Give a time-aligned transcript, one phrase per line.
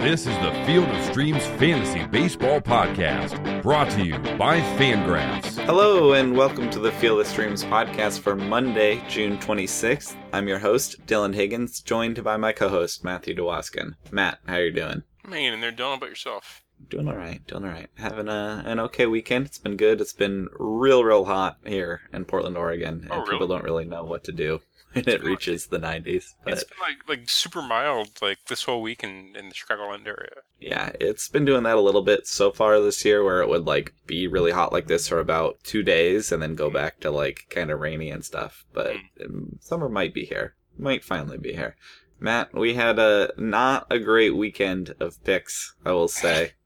[0.00, 5.58] This is the Field of Streams Fantasy Baseball Podcast, brought to you by Fangraphs.
[5.66, 10.16] Hello, and welcome to the Field of Streams podcast for Monday, June 26th.
[10.32, 13.94] I'm your host, Dylan Higgins, joined by my co-host, Matthew DeWaskin.
[14.10, 15.02] Matt, how you doing?
[15.24, 16.62] I'm hanging in there, Dylan, about yourself.
[16.88, 17.88] Doing all right, doing all right.
[17.96, 19.46] Having a, an okay weekend.
[19.46, 20.00] It's been good.
[20.00, 23.30] It's been real, real hot here in Portland, Oregon, and Oh, really?
[23.32, 24.60] people don't really know what to do
[24.92, 26.34] when it reaches the 90s.
[26.44, 30.06] But It's been like like super mild like this whole week in, in the Chicagoland
[30.06, 30.42] area.
[30.58, 33.66] Yeah, it's been doing that a little bit so far this year where it would
[33.66, 37.10] like be really hot like this for about two days and then go back to
[37.10, 38.64] like kind of rainy and stuff.
[38.72, 40.54] But um, summer might be here.
[40.78, 41.76] Might finally be here.
[42.18, 46.52] Matt, we had a not a great weekend of picks, I will say.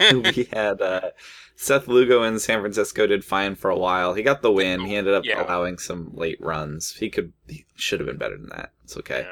[0.12, 1.10] we had uh,
[1.56, 4.14] Seth Lugo in San Francisco did fine for a while.
[4.14, 4.80] He got the win.
[4.80, 5.44] He ended up Yeah.
[5.44, 6.94] allowing some late runs.
[6.96, 8.70] He could he should have been better than that.
[8.84, 9.26] It's okay.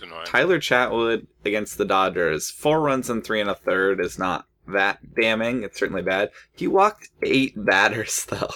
[0.00, 0.26] Yeah, it.
[0.26, 4.98] Tyler Chatwood against the Dodgers, four runs and three and a third is not that
[5.14, 5.62] damning.
[5.62, 6.30] It's certainly bad.
[6.56, 8.50] He walked eight batters though.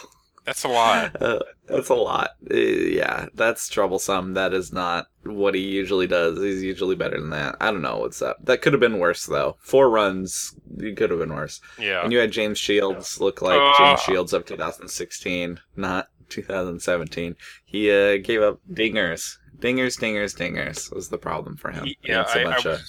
[0.45, 1.21] That's a lot.
[1.21, 2.31] Uh, that's a lot.
[2.51, 4.33] Uh, yeah, that's troublesome.
[4.35, 6.39] That is not what he usually does.
[6.39, 7.57] He's usually better than that.
[7.61, 8.39] I don't know what's up.
[8.45, 9.57] That could have been worse though.
[9.61, 11.61] Four runs, it could have been worse.
[11.79, 12.03] Yeah.
[12.03, 13.75] And you had James Shields look like Ugh.
[13.79, 17.37] James Shields of 2016, not 2017.
[17.65, 19.37] He uh, gave up dingers.
[19.59, 21.85] Dingers, dingers, dingers was the problem for him.
[21.87, 22.81] He- yeah, I, I bunch of-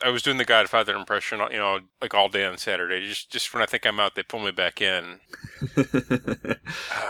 [0.00, 3.06] was I was doing the Godfather impression, you know, like all day on Saturday.
[3.06, 5.20] Just just when I think I'm out, they pull me back in.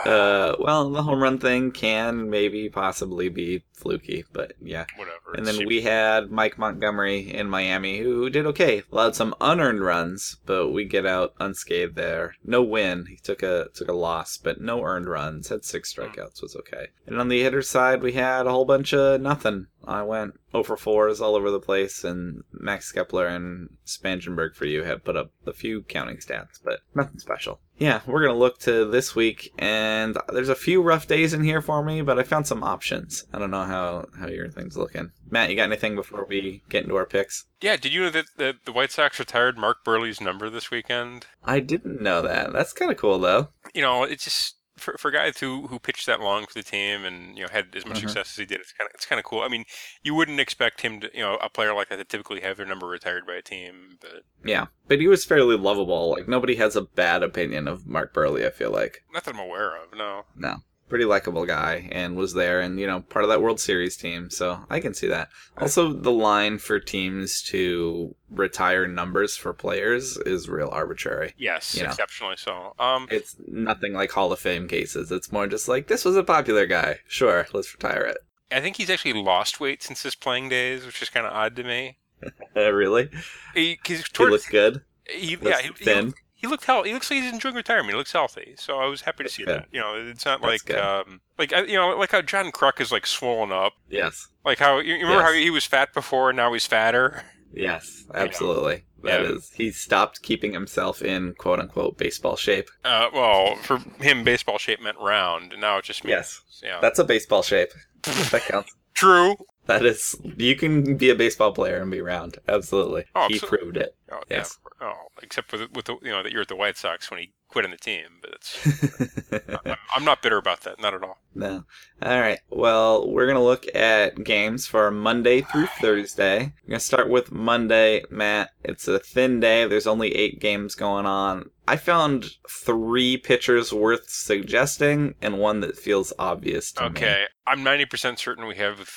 [0.05, 4.85] uh, well, the home run thing can maybe possibly be fluky, but yeah.
[4.95, 5.33] Whatever.
[5.35, 8.83] And then we had Mike Montgomery in Miami, who did okay.
[8.91, 12.35] Allowed some unearned runs, but we get out unscathed there.
[12.43, 13.05] No win.
[13.09, 15.49] He took a took a loss, but no earned runs.
[15.49, 16.87] Had six strikeouts, was okay.
[17.05, 19.67] And on the hitter side, we had a whole bunch of nothing.
[19.87, 24.65] I went Oh over fours all over the place, and Max Kepler and Spangenberg for
[24.65, 27.59] you have put up a few counting stats, but nothing special.
[27.77, 31.61] Yeah, we're gonna look to this week, and there's a few rough days in here
[31.61, 33.25] for me, but I found some options.
[33.33, 35.11] I don't know how how your thing's looking.
[35.29, 37.45] Matt, you got anything before we get into our picks?
[37.61, 37.75] yeah.
[37.75, 41.25] Did you know that the, the White Sox retired Mark Buehrle's number this weekend?
[41.43, 42.53] I didn't know that.
[42.53, 43.49] That's kind of cool, though.
[43.73, 47.05] You know, it's just for for guys who who pitched that long for the team
[47.05, 48.01] and you know had as much Mhm.
[48.01, 48.59] success as he did.
[48.59, 49.41] It's kind of it's kind of cool.
[49.41, 49.65] I mean,
[50.03, 52.65] you wouldn't expect him to, you know, a player like that to typically have their
[52.65, 56.11] number retired by a team, but Yeah, but he was fairly lovable.
[56.11, 58.45] Like nobody has a bad opinion of Mark Buehrle.
[58.45, 59.93] I feel like not that I'm aware of.
[59.93, 60.25] No.
[60.35, 60.57] no,
[60.89, 64.29] pretty likable guy, and was there, and you know, part of that World Series team.
[64.29, 65.29] So I can see that.
[65.57, 71.33] Also, the line for teams to retire numbers for players is real arbitrary.
[71.37, 71.89] Yes, You know.
[71.89, 72.73] exceptionally so.
[72.79, 75.11] Um, It's nothing like Hall of Fame cases.
[75.11, 76.99] It's more just like this was a popular guy.
[77.07, 78.17] Sure, let's retire it.
[78.51, 81.55] I think he's actually lost weight since his playing days, which is kind of odd
[81.55, 81.97] to me.
[82.55, 83.09] Really?
[83.53, 84.81] He, He looks good.
[85.09, 86.05] he, yeah, he, he, thin.
[86.07, 86.89] looked, he looked healthy.
[86.89, 87.91] He looks like he's enjoying retirement.
[87.91, 89.67] He looks healthy, so I was happy to see that.
[89.71, 92.91] You know, it's not That's like um, like you know, like how John Kruk is
[92.91, 94.27] like swollen up, Yes.
[94.43, 97.23] like how you, you remember how he was fat before and now he's fatter.
[97.53, 98.83] Yes, absolutely.
[99.03, 99.27] That Yeah.
[99.35, 102.69] is, he stopped keeping himself in quote unquote baseball shape.
[102.83, 106.41] Uh, well, for him, baseball shape meant round, and now it just means Yes.
[106.63, 106.79] yeah.
[106.81, 107.69] That's a baseball shape.
[108.03, 108.73] that counts.
[108.93, 109.35] true.
[109.67, 112.37] That is, you can be a baseball player and be round.
[112.47, 113.05] Absolutely.
[113.15, 113.57] Oh, he absolutely.
[113.59, 113.95] proved it.
[114.11, 114.57] Oh, Yes.
[114.81, 114.87] yeah.
[114.87, 117.19] Oh, except for the, with the, you know that you're at the White Sox when
[117.19, 119.31] he quit on the team, but it's,
[119.65, 121.17] I'm, I'm not bitter about that, not at all.
[121.33, 121.63] no.
[122.01, 122.39] All right.
[122.49, 126.39] Well, we're going to look at games for Monday through Thursday.
[126.65, 128.49] We're going to start with Monday, Matt.
[128.63, 129.65] It's a thin day.
[129.65, 131.49] There's only eight games going on.
[131.67, 136.89] I found three pitchers worth suggesting and one that feels obvious to me.
[136.89, 138.89] Okay, I'm 90% certain we have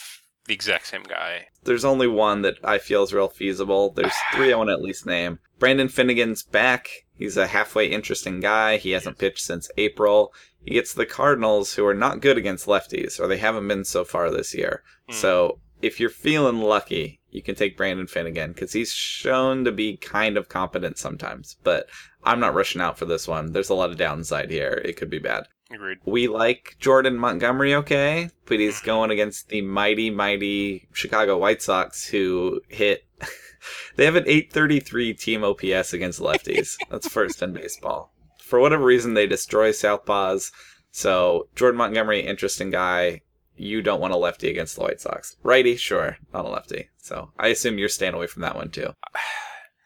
[0.49, 1.47] the exact same guy.
[1.65, 3.91] There's only one that I feel is real feasible.
[3.91, 5.39] There's three I want to at least name.
[5.59, 6.89] Brandon Finnegan's back.
[7.17, 8.79] He's a halfway interesting guy.
[8.79, 10.33] He hasn't pitched since April.
[10.65, 14.05] He gets the Cardinals, who are not good against lefties, or they haven't been so
[14.05, 14.83] far this year.
[15.09, 15.15] Hmm.
[15.15, 19.97] So if you're feeling lucky, you can take Brandon Finnegan because he's shown to be
[19.97, 21.57] kind of competent sometimes.
[21.63, 21.89] But
[22.25, 23.53] I'm not rushing out for this one.
[23.53, 24.81] There's a lot of downside here.
[24.85, 25.47] It could be bad.
[25.71, 25.99] Agreed.
[26.07, 32.07] We like Jordan Montgomery okay, but he's going against the mighty, mighty Chicago White Sox
[32.07, 33.05] who hit.
[33.97, 36.77] they have an 833 team OPS against lefties.
[36.91, 38.13] That's first in baseball.
[38.43, 40.53] For whatever reason, they destroy Southpaws.
[40.91, 43.21] So, Jordan Montgomery, interesting guy.
[43.55, 45.37] You don't want a lefty against the White Sox.
[45.43, 46.89] Righty, sure, not a lefty.
[46.97, 48.95] So, I assume you're staying away from that one too.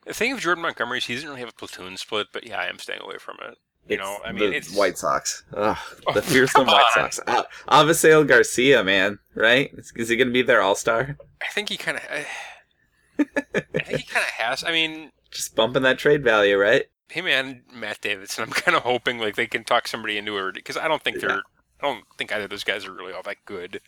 [0.04, 2.58] The thing of Jordan Montgomery is he doesn't really have a platoon split, but yeah,
[2.58, 3.56] I am staying away from it.
[3.92, 5.44] You know, I mean, it's White Sox.
[5.54, 7.10] Ugh, Oh, the fearsome White on.
[7.12, 7.20] Sox.
[7.26, 9.70] Uh, Avisail Garcia, man, right?
[9.76, 11.16] Is, is he going to be their All Star?
[11.42, 12.02] I think he kind of.
[13.18, 13.24] I
[13.60, 14.64] think he kind of has.
[14.64, 16.86] I mean, Just bumping that trade value, right?
[17.08, 18.44] Hey, man, Matt Davidson.
[18.44, 21.20] I'm kind of hoping like they can talk somebody into it because I don't think
[21.20, 21.42] they're.
[21.80, 23.80] I don't think either of those guys are really all that good.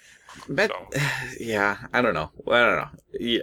[0.48, 1.00] But, So-
[1.40, 2.32] yeah, I don't know.
[2.50, 2.88] I don't know.
[3.20, 3.40] Yeah,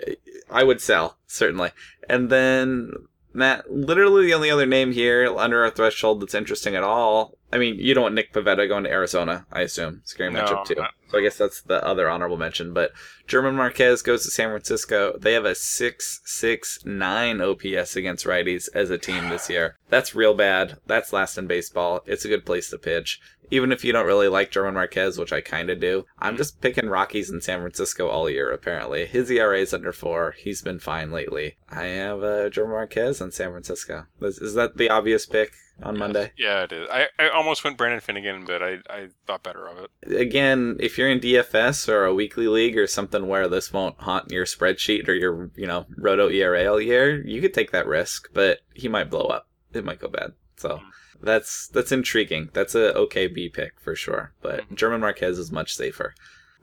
[0.49, 1.71] I would sell certainly.
[2.09, 2.91] And then
[3.33, 7.37] Matt, literally the only other name here under our threshold that's interesting at all.
[7.53, 10.01] I mean, you don't want Nick Pivetta going to Arizona, I assume.
[10.05, 10.75] Scary No, matchup too.
[10.75, 12.73] not- So I guess that's the other honorable mention.
[12.73, 12.91] But
[13.27, 15.17] German Marquez goes to San Francisco.
[15.19, 19.77] They have a six six nine OPS against righties as a team this year.
[19.89, 20.77] That's real bad.
[20.87, 22.01] That's last in baseball.
[22.05, 23.19] It's a good place to pitch
[23.51, 26.61] even if you don't really like German Marquez, which I kind of do, I'm just
[26.61, 29.05] picking Rockies in San Francisco all year, apparently.
[29.05, 30.33] His ERA is under four.
[30.37, 31.57] He's been fine lately.
[31.69, 34.05] I have uh, German Marquez in San Francisco.
[34.21, 35.51] Is, is that the obvious pick
[35.83, 36.31] on Monday?
[36.37, 36.87] Yeah, it is.
[36.91, 40.15] I, I almost went Brandon Finnegan, but I, I thought better of it.
[40.15, 44.31] Again, if you're in DFS or a weekly league or something where this won't haunt
[44.31, 48.29] your spreadsheet or your, you know, roto ERA all year, you could take that risk,
[48.33, 49.47] but he might blow up.
[49.73, 50.33] It might go bad.
[50.57, 50.81] So
[51.23, 52.49] that's that's intriguing.
[52.53, 54.33] That's a okay B pick for sure.
[54.41, 54.75] But Mhm.
[54.75, 56.13] German Marquez is much safer.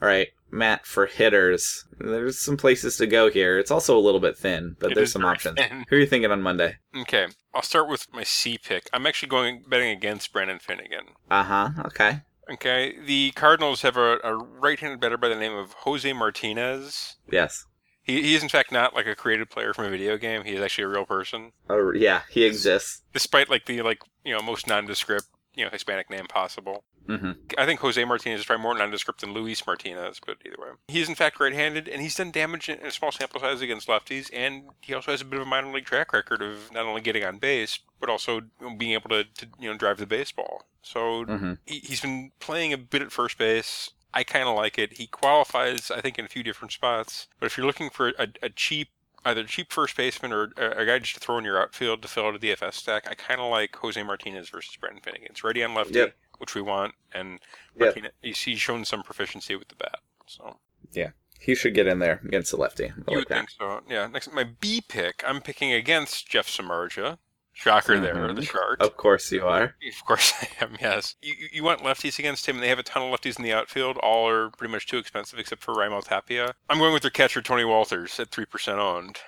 [0.01, 3.59] All right, Matt, for hitters, there's some places to go here.
[3.59, 5.57] It's also a little bit thin, but It there's some options.
[5.59, 5.85] thin.
[5.89, 6.77] Who are you thinking on Monday?
[6.97, 8.89] Okay, I'll start with my C pick.
[8.93, 11.07] I'm actually going betting against Brandon Finnegan.
[11.31, 11.71] Uh huh.
[11.87, 12.21] Okay.
[12.51, 17.17] Okay, the Cardinals have a, a right-handed batter by the name of Jose Martinez.
[17.31, 17.67] Yes.
[18.03, 20.45] He, he is in fact not like a created player from a video game.
[20.45, 23.03] He is actually a real person, Oh yeah, he exists.
[23.13, 26.85] despite like the like you know most nondescript you know Hispanic name possible.
[27.07, 30.69] hmm I think Jose Martinez is probably more nondescript than Luis Martinez, but either way,
[30.89, 33.89] he is in fact right-handed, and he's done damage in a small sample size against
[33.89, 36.85] lefties, and he also has a bit of a minor league track record of not
[36.87, 38.43] only getting on base but also
[38.77, 40.65] being able to, to you know drive the baseball.
[40.83, 43.91] So hmm he, he's been playing a bit at first base.
[44.15, 44.95] I kind of like it.
[44.95, 47.27] He qualifies, I think, in a few different spots.
[47.39, 48.89] But if you're looking for a, a cheap,
[49.25, 52.27] either cheap first baseman or a, guy just to throw in your outfield to fill
[52.27, 55.29] out a DFS stack, I kind of like Jose Martinez versus Brandon Finnegan.
[55.31, 56.15] It's ready on lefty, Yep.
[56.39, 57.39] which we want, and
[57.79, 59.99] Martinez, he's, he's shown some proficiency with the bat.
[60.27, 60.57] So
[60.93, 61.11] yeah,
[61.41, 62.85] He should get in there against the lefty.
[62.85, 63.35] I you like would that.
[63.39, 63.81] think so.
[63.89, 64.07] Yeah.
[64.07, 67.19] Next, my B pick, I'm picking against Jeff Samardzija.
[67.59, 68.37] Shocker there, Mhm.
[68.37, 68.81] the shark.
[68.81, 69.75] Of course you are.
[69.89, 71.17] Of course I am, yes.
[71.21, 73.53] You, you- want lefties against him, and they have a ton of lefties in the
[73.53, 73.97] outfield.
[73.99, 76.55] All are pretty much too expensive except for Raimel Tapia.
[76.71, 79.19] I'm going with their catcher, Tony Wolters, at 3% owned.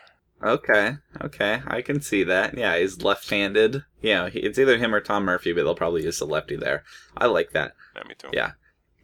[0.43, 2.57] Okay, okay, I can see that.
[2.57, 3.83] Yeah, he's left-handed.
[4.01, 6.85] Yeah, it's either him or Tom Murphy, but they'll probably use the lefty there.
[7.17, 7.73] I like that.
[7.97, 8.29] Yeah, me too.
[8.33, 8.53] Yeah.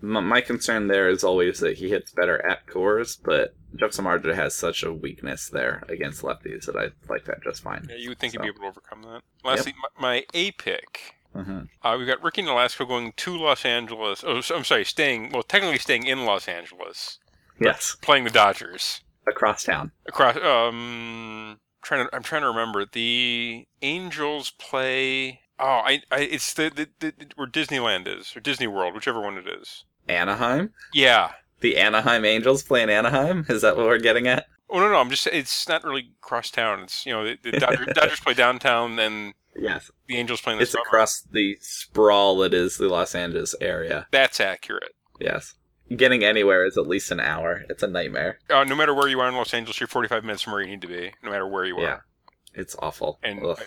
[0.00, 4.54] My concern there is always that he hits better at Coors, but Jeff Samardzija has
[4.54, 7.87] such a weakness there against lefties that I like that just fine.
[7.88, 8.40] Yeah, you would think So.
[8.43, 9.22] he'd be able to overcome that.
[9.44, 11.14] Lastly, my, my A pick.
[11.34, 14.22] hmm Uh, we've got Ricky Nolasco going to Los Angeles.
[14.26, 17.19] Oh, I'm sorry, staying, well, technically staying in Los Angeles,
[17.58, 19.00] Yes, playing the Dodgers.
[19.26, 19.92] across town.
[20.06, 22.84] Across, um, trying to, I'm trying to remember.
[22.90, 25.40] The Angels play.
[25.58, 29.38] Oh, I, I it's the, the, the where Disneyland is or Disney World, whichever one
[29.38, 29.85] it is.
[30.08, 30.70] Anaheim?
[30.93, 31.32] Yeah.
[31.61, 33.47] The Anaheim Angels play in Anaheim?
[33.49, 34.47] Is that what we're getting at?
[34.69, 36.81] Oh no, no, I'm just it's not really cross town.
[36.81, 39.91] It's you know the, the Dodgers, Dodgers play downtown, and Yes.
[40.06, 40.87] the Angels play in the It's suburbs.
[40.88, 44.06] across the sprawl that is the Los Angeles area.
[44.11, 44.93] That's accurate.
[45.19, 45.55] Yes.
[45.97, 47.64] Getting anywhere is at least an hour.
[47.70, 48.38] It's a nightmare.
[48.50, 50.69] Uh, no matter where you are in Los Angeles, you're 45 minutes from where you
[50.69, 51.12] need to be.
[51.23, 51.81] No matter where you are.
[51.82, 51.99] Yeah.
[52.52, 53.19] It's awful.
[53.23, 53.62] And Ugh.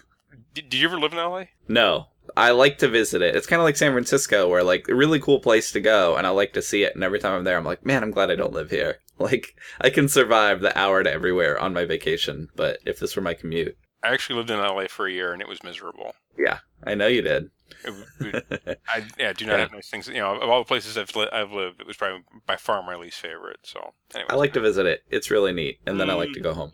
[0.53, 1.45] Did, did you ever live in LA?
[1.67, 2.07] No.
[2.37, 3.35] I like to visit it.
[3.35, 6.27] It's kind of like San Francisco, where like a really cool place to go, and
[6.27, 6.93] I like to see it.
[6.93, 8.99] And every time I'm there, I'm like, man, I'm glad I don't live here.
[9.19, 13.21] Like, I can survive the hour to everywhere on my vacation, but if this were
[13.21, 16.15] my commute, I actually lived in LA for a year, and it was miserable.
[16.37, 17.49] yeah, I know you did.
[17.83, 19.59] It, it, I yeah, do not Yeah.
[19.59, 20.07] have nice things.
[20.07, 22.81] You know, of all the places I've li- I've lived, it was probably by far
[22.81, 23.59] my least favorite.
[23.63, 25.03] So, anyways, I like to visit it.
[25.09, 26.43] It's really neat, and then I like to mm.
[26.43, 26.71] go home.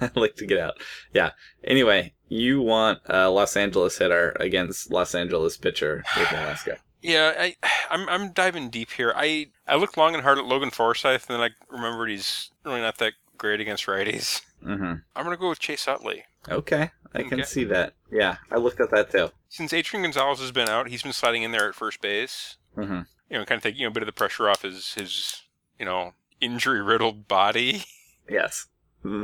[0.00, 0.74] I like to get out.
[1.12, 1.30] Yeah.
[1.64, 6.76] Anyway, you want a Los Angeles hitter against Los Angeles pitcher with Nolasco.
[7.02, 7.56] Yeah, I,
[7.90, 9.12] I'm I'm diving deep here.
[9.14, 12.80] I I looked long and hard at Logan Forsythe, and then I remembered he's really
[12.80, 14.42] not that great against righties.
[14.64, 14.94] Mm-hmm.
[15.14, 16.24] I'm gonna go with Chase Utley.
[16.48, 17.94] Okay, I can see that.
[18.10, 19.30] Yeah, I looked at that too.
[19.48, 22.56] Since Adrian Gonzalez has been out, he's been sliding in there at first base.
[22.76, 23.02] Mm-hmm.
[23.30, 25.42] You know, kind of taking you know, a bit of the pressure off his his
[25.78, 27.84] you know injury riddled body.
[28.28, 28.66] Yes,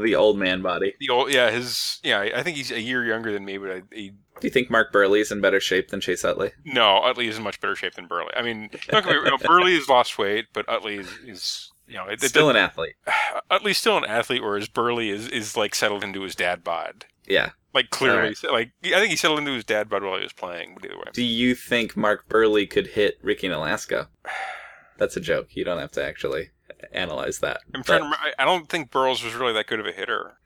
[0.02, 0.94] the old man body.
[1.00, 3.82] The old yeah his yeah I think he's a year younger than me, but I,
[3.92, 6.52] he Do you think Mark Buehrle's in better shape than Chase Utley?
[6.64, 8.28] no Utley is in much better shape than Buehrle.
[8.36, 11.94] I mean, don't get me wrong, Buehrle has lost weight, but Utley is, is you
[11.96, 12.94] know it, it- Still an athlete.
[13.50, 17.06] Utley's still an athlete, whereas Buehrle is is like settled into his dad bod.
[17.26, 17.50] Yeah.
[17.74, 20.32] Like clearly, All like I think he settled into his dad bod while he was
[20.34, 20.74] playing.
[20.74, 24.08] But either way, Do you think Mark Buehrle could hit Ricky Nolasco?
[24.98, 25.48] That's a joke.
[25.56, 26.50] You don't have to actually
[26.92, 27.60] analyze that.
[27.74, 28.04] I'm trying But, to.
[28.04, 30.38] remember- I don't think Burrows was really that good of a hitter.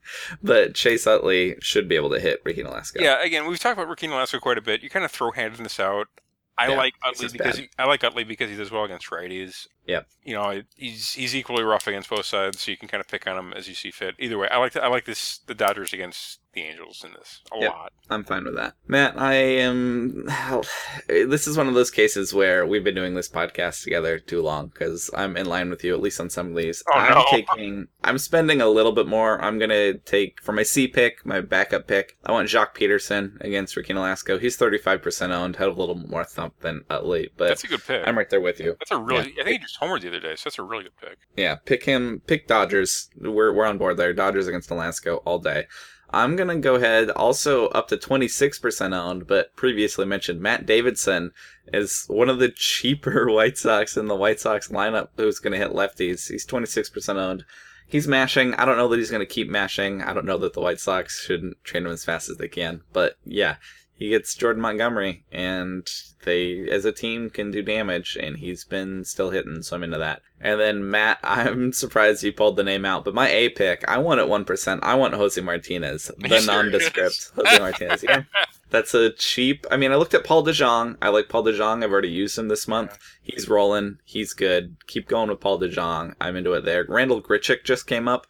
[0.43, 3.01] but Chase Utley should be able to hit Ricky Nolasco.
[3.01, 3.23] Yeah.
[3.23, 4.83] Again, we've talked about Ricky Nolasco quite a bit.
[4.83, 6.09] You kind of throw this out.
[6.59, 9.67] I Yeah, like Utley because he, I like Utley because he does well against righties.
[9.87, 13.09] Yeah, You know, he's he's equally rough against both sides, so you can kind of
[13.09, 14.15] pick on him as you see fit.
[14.19, 17.43] Either way, I like the, I like this the Dodgers against the Angels in this
[17.53, 17.71] a Yep.
[17.71, 17.93] lot.
[18.11, 18.75] I'm fine with that.
[18.89, 20.27] Matt, I am.
[21.09, 24.69] This is one of those cases where we've been doing this podcast together too long
[24.69, 26.83] because I'm in line with you, at least on some of these.
[26.89, 27.25] Oh, I'm no.
[27.31, 27.89] taking.
[28.03, 29.41] I'm spending a little bit more.
[29.45, 33.39] I'm going to take, for my C pick, my backup pick, I want Joc Pederson
[33.43, 34.41] against Ricky Nolasco.
[34.41, 38.07] He's 35% owned, had a little more thump than Utley, but That's a good pick.
[38.07, 38.77] I'm right there with you.
[38.79, 39.33] That's a really.
[39.41, 41.19] I think he just homered the other day, so that's a really good pick.
[41.37, 42.23] Yeah, pick him.
[42.27, 43.11] Pick Dodgers.
[43.21, 44.13] We're we're on board there.
[44.15, 45.67] Dodgers against Nolasco all day.
[46.11, 47.11] I'm gonna go ahead.
[47.11, 51.33] Also up to 26% owned, but previously mentioned Matt Davidson
[51.73, 55.09] is one of the cheaper White Sox in the White Sox lineup.
[55.17, 56.29] Who's gonna hit lefties?
[56.29, 57.45] He's 26% owned.
[57.89, 58.55] He's mashing.
[58.55, 60.03] I don't know that he's gonna keep mashing.
[60.03, 62.83] I don't know that the White Sox shouldn't train him as fast as they can.
[62.93, 63.57] But yeah,
[63.97, 65.89] he gets Jordan Montgomery, and
[66.25, 69.97] they, as a team, can do damage, and he's been still hitting, so I'm into
[69.97, 70.21] that.
[70.39, 73.97] And then Matt, I'm surprised you pulled the name out, but my A pick, I
[73.99, 74.79] want at 1%.
[74.83, 76.47] I want Jose Martinez, the serious?
[76.47, 78.03] nondescript Jose Martinez.
[78.03, 78.25] Yeah.
[78.71, 79.65] That's a cheap.
[79.71, 80.97] I mean, I looked at Paul DeJong.
[81.01, 81.85] I like Paul DeJong.
[81.85, 82.99] I've already used him this month.
[83.23, 83.99] He's rolling.
[84.05, 84.77] He's good.
[84.89, 86.15] Keep going with Paul DeJong.
[86.21, 86.85] I'm into it there.
[86.87, 88.27] Randall Grichuk just came up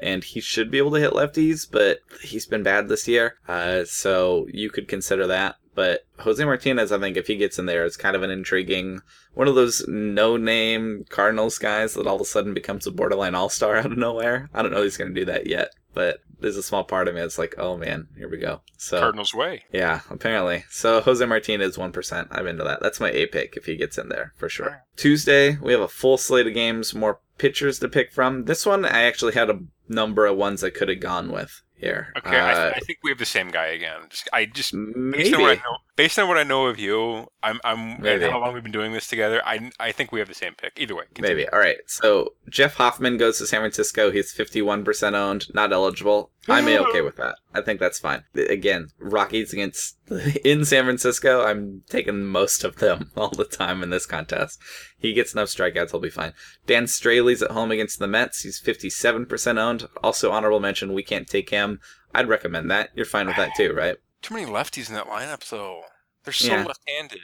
[0.00, 3.36] and he should be able to hit lefties, but he's been bad this year.
[3.46, 5.56] Uh, so you could consider that.
[5.74, 9.00] But Jose Martinez, I think if he gets in there, it's kind of an intriguing
[9.34, 13.76] one of those no-name Cardinals guys that all of a sudden becomes a borderline all-star
[13.78, 14.50] out of nowhere.
[14.52, 17.06] I don't know if he's going to do that yet, but there's a small part
[17.06, 18.62] of me that's like, oh man, here we go.
[18.76, 19.62] So Cardinals way.
[19.72, 20.64] yeah, apparently.
[20.68, 22.28] So Jose Martinez, 1%.
[22.30, 22.80] I'm into that.
[22.80, 24.66] That's my A pick if he gets in there, for sure.
[24.66, 24.80] Alright.
[24.96, 28.46] Tuesday, we have a full slate of games, more pitchers to pick from.
[28.46, 32.12] This one, I actually had a number of ones I could have gone with here.
[32.18, 34.00] Okay, I, Uh, I think we have the same guy again.
[34.10, 35.34] Just, I just based maybe.
[35.34, 38.30] on what I know, based on what I know of you, I'm, I'm, Maybe.
[38.30, 39.42] how long we've been doing this together.
[39.44, 40.74] I, I think we have the same pick.
[40.76, 41.38] Either way, continue.
[41.38, 41.48] Maybe.
[41.48, 41.78] All right.
[41.86, 44.12] So Jeff Hoffman goes to San Francisco.
[44.12, 46.30] He's 51% owned, not eligible.
[46.48, 47.34] I'm okay with that.
[47.52, 48.22] I think that's fine.
[48.34, 49.98] Again, Rockies against
[50.44, 51.44] in San Francisco.
[51.44, 54.60] I'm taking most of them all the time in this contest.
[55.00, 56.32] He gets enough strikeouts, he'll be fine.
[56.64, 58.42] Dan Straily's at home against the Mets.
[58.42, 59.88] He's 57% owned.
[60.02, 60.94] Also honorable mention.
[60.94, 61.80] We can't take him.
[62.14, 62.90] I'd recommend that.
[62.94, 63.96] You're fine with that too, right?
[64.22, 65.82] Too many lefties in that lineup, though.
[66.24, 66.64] They're so Yeah.
[66.64, 67.20] left-handed.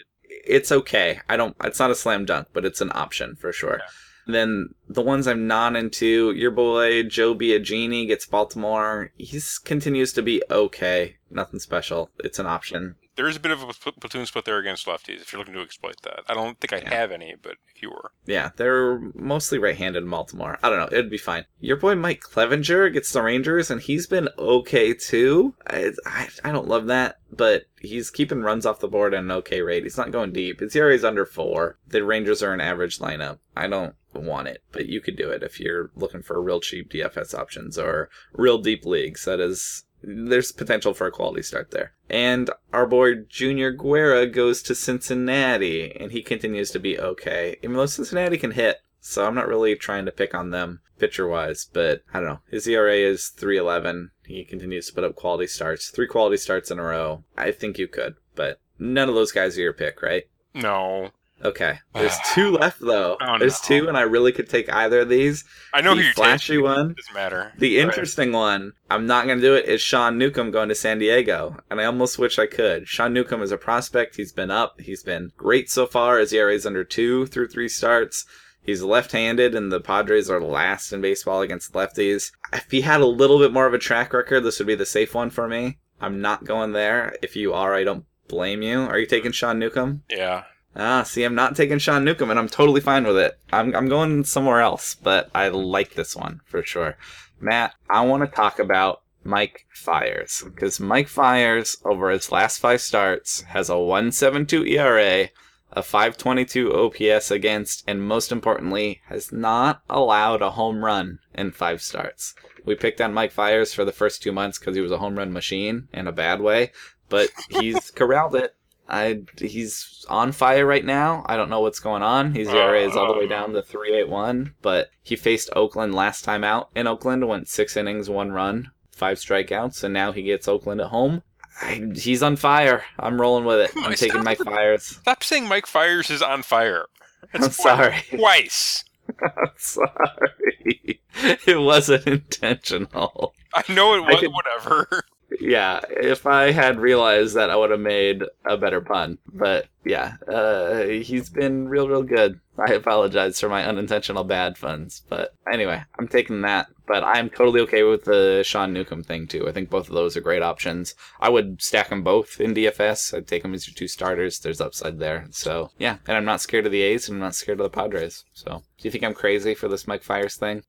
[0.46, 1.20] it's okay.
[1.28, 1.54] I don't.
[1.64, 3.80] It's not a slam dunk, but it's an option for sure.
[4.26, 9.12] Then the ones I'm not into, your boy Joe Biagini gets Baltimore.
[9.16, 11.16] He continues to be okay.
[11.30, 12.10] Nothing special.
[12.20, 12.96] It's an option.
[13.16, 15.20] There is a bit of a platoon split there against lefties.
[15.20, 16.94] If you're looking to exploit that, I don't think I Yeah.
[16.94, 20.58] have any, but if you were, Yeah, they're mostly right-handed in Baltimore.
[20.62, 20.88] I don't know.
[20.96, 21.44] It'd be fine.
[21.60, 25.54] Your boy Mike Clevinger gets the Rangers, and he's been okay too.
[25.66, 29.30] I, I, I don't love that, but he's keeping runs off the board at an
[29.30, 29.84] okay rate.
[29.84, 30.60] He's not going deep.
[30.60, 31.78] His ERA is under four.
[31.86, 33.38] The Rangers are an average lineup.
[33.56, 36.90] I don't want it, but you could do it if you're looking for real cheap
[36.90, 39.24] DFS options or real deep leagues.
[39.24, 41.92] That is there's potential for a quality start there.
[42.08, 47.56] And our boy Junior Guerra goes to Cincinnati, and he continues to be okay.
[47.62, 51.26] Even though Cincinnati can hit, so I'm not really trying to pick on them pitcher
[51.26, 52.40] wise, but I don't know.
[52.50, 54.10] His ERA is 311.
[54.26, 57.24] He continues to put up quality starts, three quality starts in a row.
[57.36, 60.24] I think you could, but none of those guys are your pick, right?
[60.54, 61.10] no.
[61.42, 61.78] Okay.
[61.94, 63.16] There's two left though.
[63.20, 63.80] Oh, There's no.
[63.80, 65.44] two, and I really could take either of these.
[65.72, 66.90] I know the who you're flashy one.
[66.90, 67.52] It doesn't matter.
[67.58, 67.84] The Right.
[67.84, 71.56] interesting one, I'm not going to do it, is Sean Newcomb going to San Diego.
[71.70, 72.86] And I almost wish I could.
[72.88, 74.16] Sean Newcomb is a prospect.
[74.16, 74.80] He's been up.
[74.80, 76.18] He's been great so far.
[76.18, 78.24] His ERA is under two through three starts.
[78.62, 82.32] He's left handed, and the Padres are last in baseball against lefties.
[82.54, 84.86] If he had a little bit more of a track record, this would be the
[84.86, 85.76] safe one for me.
[86.00, 87.14] I'm not going there.
[87.22, 88.80] If you are, I don't blame you.
[88.80, 90.02] Are you taking Sean Newcomb?
[90.08, 90.44] Yeah.
[90.76, 93.38] Ah, see, I'm not taking Sean Newcomb, and I'm totally fine with it.
[93.52, 96.96] I'm, I'm going somewhere else, but I like this one for sure.
[97.40, 102.80] Matt, I want to talk about Mike Fiers because Mike Fiers, over his last five
[102.80, 105.28] starts, has a 1.72 ERA,
[105.72, 111.82] a 5.22 OPS against, and most importantly, has not allowed a home run in five
[111.82, 112.34] starts.
[112.64, 115.16] We picked on Mike Fiers for the first two months because he was a home
[115.16, 116.72] run machine in a bad way,
[117.08, 118.54] but he's corralled it.
[118.88, 121.22] I he's on fire right now.
[121.26, 122.34] I don't know what's going on.
[122.34, 124.54] His ERA is all the way down to three eight one.
[124.62, 129.18] But he faced Oakland last time out in Oakland, went six innings, one run, five
[129.18, 131.22] strikeouts, and now he gets Oakland at home.
[131.62, 132.84] I, he's on fire.
[132.98, 133.70] I'm rolling with it.
[133.76, 134.84] I'm taking Mike with- Fiers.
[134.84, 136.86] Stop saying Mike Fiers is on fire.
[137.32, 138.02] I'm sorry.
[138.10, 138.84] Twice.
[139.22, 141.00] I'm sorry.
[141.46, 143.34] It wasn't intentional.
[143.54, 145.04] I know it was could- whatever.
[145.40, 149.18] Yeah, if I had realized that, I would have made a better pun.
[149.32, 152.40] But yeah, uh, he's been real, real good.
[152.56, 155.02] I apologize for my unintentional bad puns.
[155.08, 156.68] But anyway, I'm taking that.
[156.86, 159.48] But I'm totally okay with the Sean Newcomb thing too.
[159.48, 160.94] I think both of those are great options.
[161.18, 163.16] I would stack them both in DFS.
[163.16, 164.38] I'd take them as your two starters.
[164.38, 165.26] There's upside there.
[165.30, 167.70] So yeah, and I'm not scared of the A's and I'm not scared of the
[167.70, 168.24] Padres.
[168.34, 170.62] So do you think I'm crazy for this Mike Fiers thing?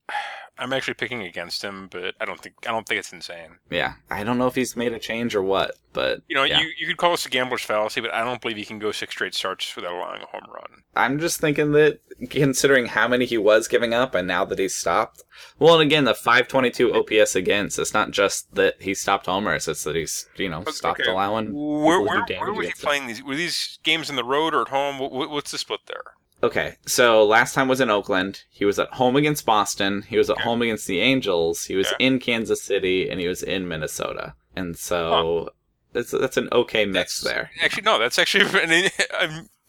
[0.57, 3.57] I'm actually picking against him, but I don't think I don't think it's insane.
[3.69, 6.59] Yeah, I don't know if he's made a change or what, but You know, yeah.
[6.62, 8.91] you, you could call this a gambler's fallacy, but I don't believe he can go
[8.91, 10.83] six straight starts without allowing a home run.
[10.95, 14.74] I'm just thinking that considering how many he was giving up and now that he's
[14.75, 15.24] stopped.
[15.59, 19.83] Well, and again, the 522 OPS against, it's not just that he stopped homers, it's
[19.83, 20.71] that he's, you know, Okay.
[20.71, 21.53] stopped allowing.
[21.53, 23.21] Where, where, where was he playing these?
[23.21, 25.00] Were these games in the road or at home?
[25.00, 26.13] What- what's the split there?
[26.44, 28.44] Okay, so last time was in Oakland.
[28.50, 30.04] He was at home against Boston.
[30.04, 31.63] He was at home against the Angels.
[31.65, 32.08] He was Yeah.
[32.08, 34.36] in Kansas City, and he was in Minnesota.
[34.56, 35.50] And so
[35.94, 37.51] that's that's an okay mix That's- there.
[37.63, 37.98] Actually, no.
[38.00, 38.89] That's actually an,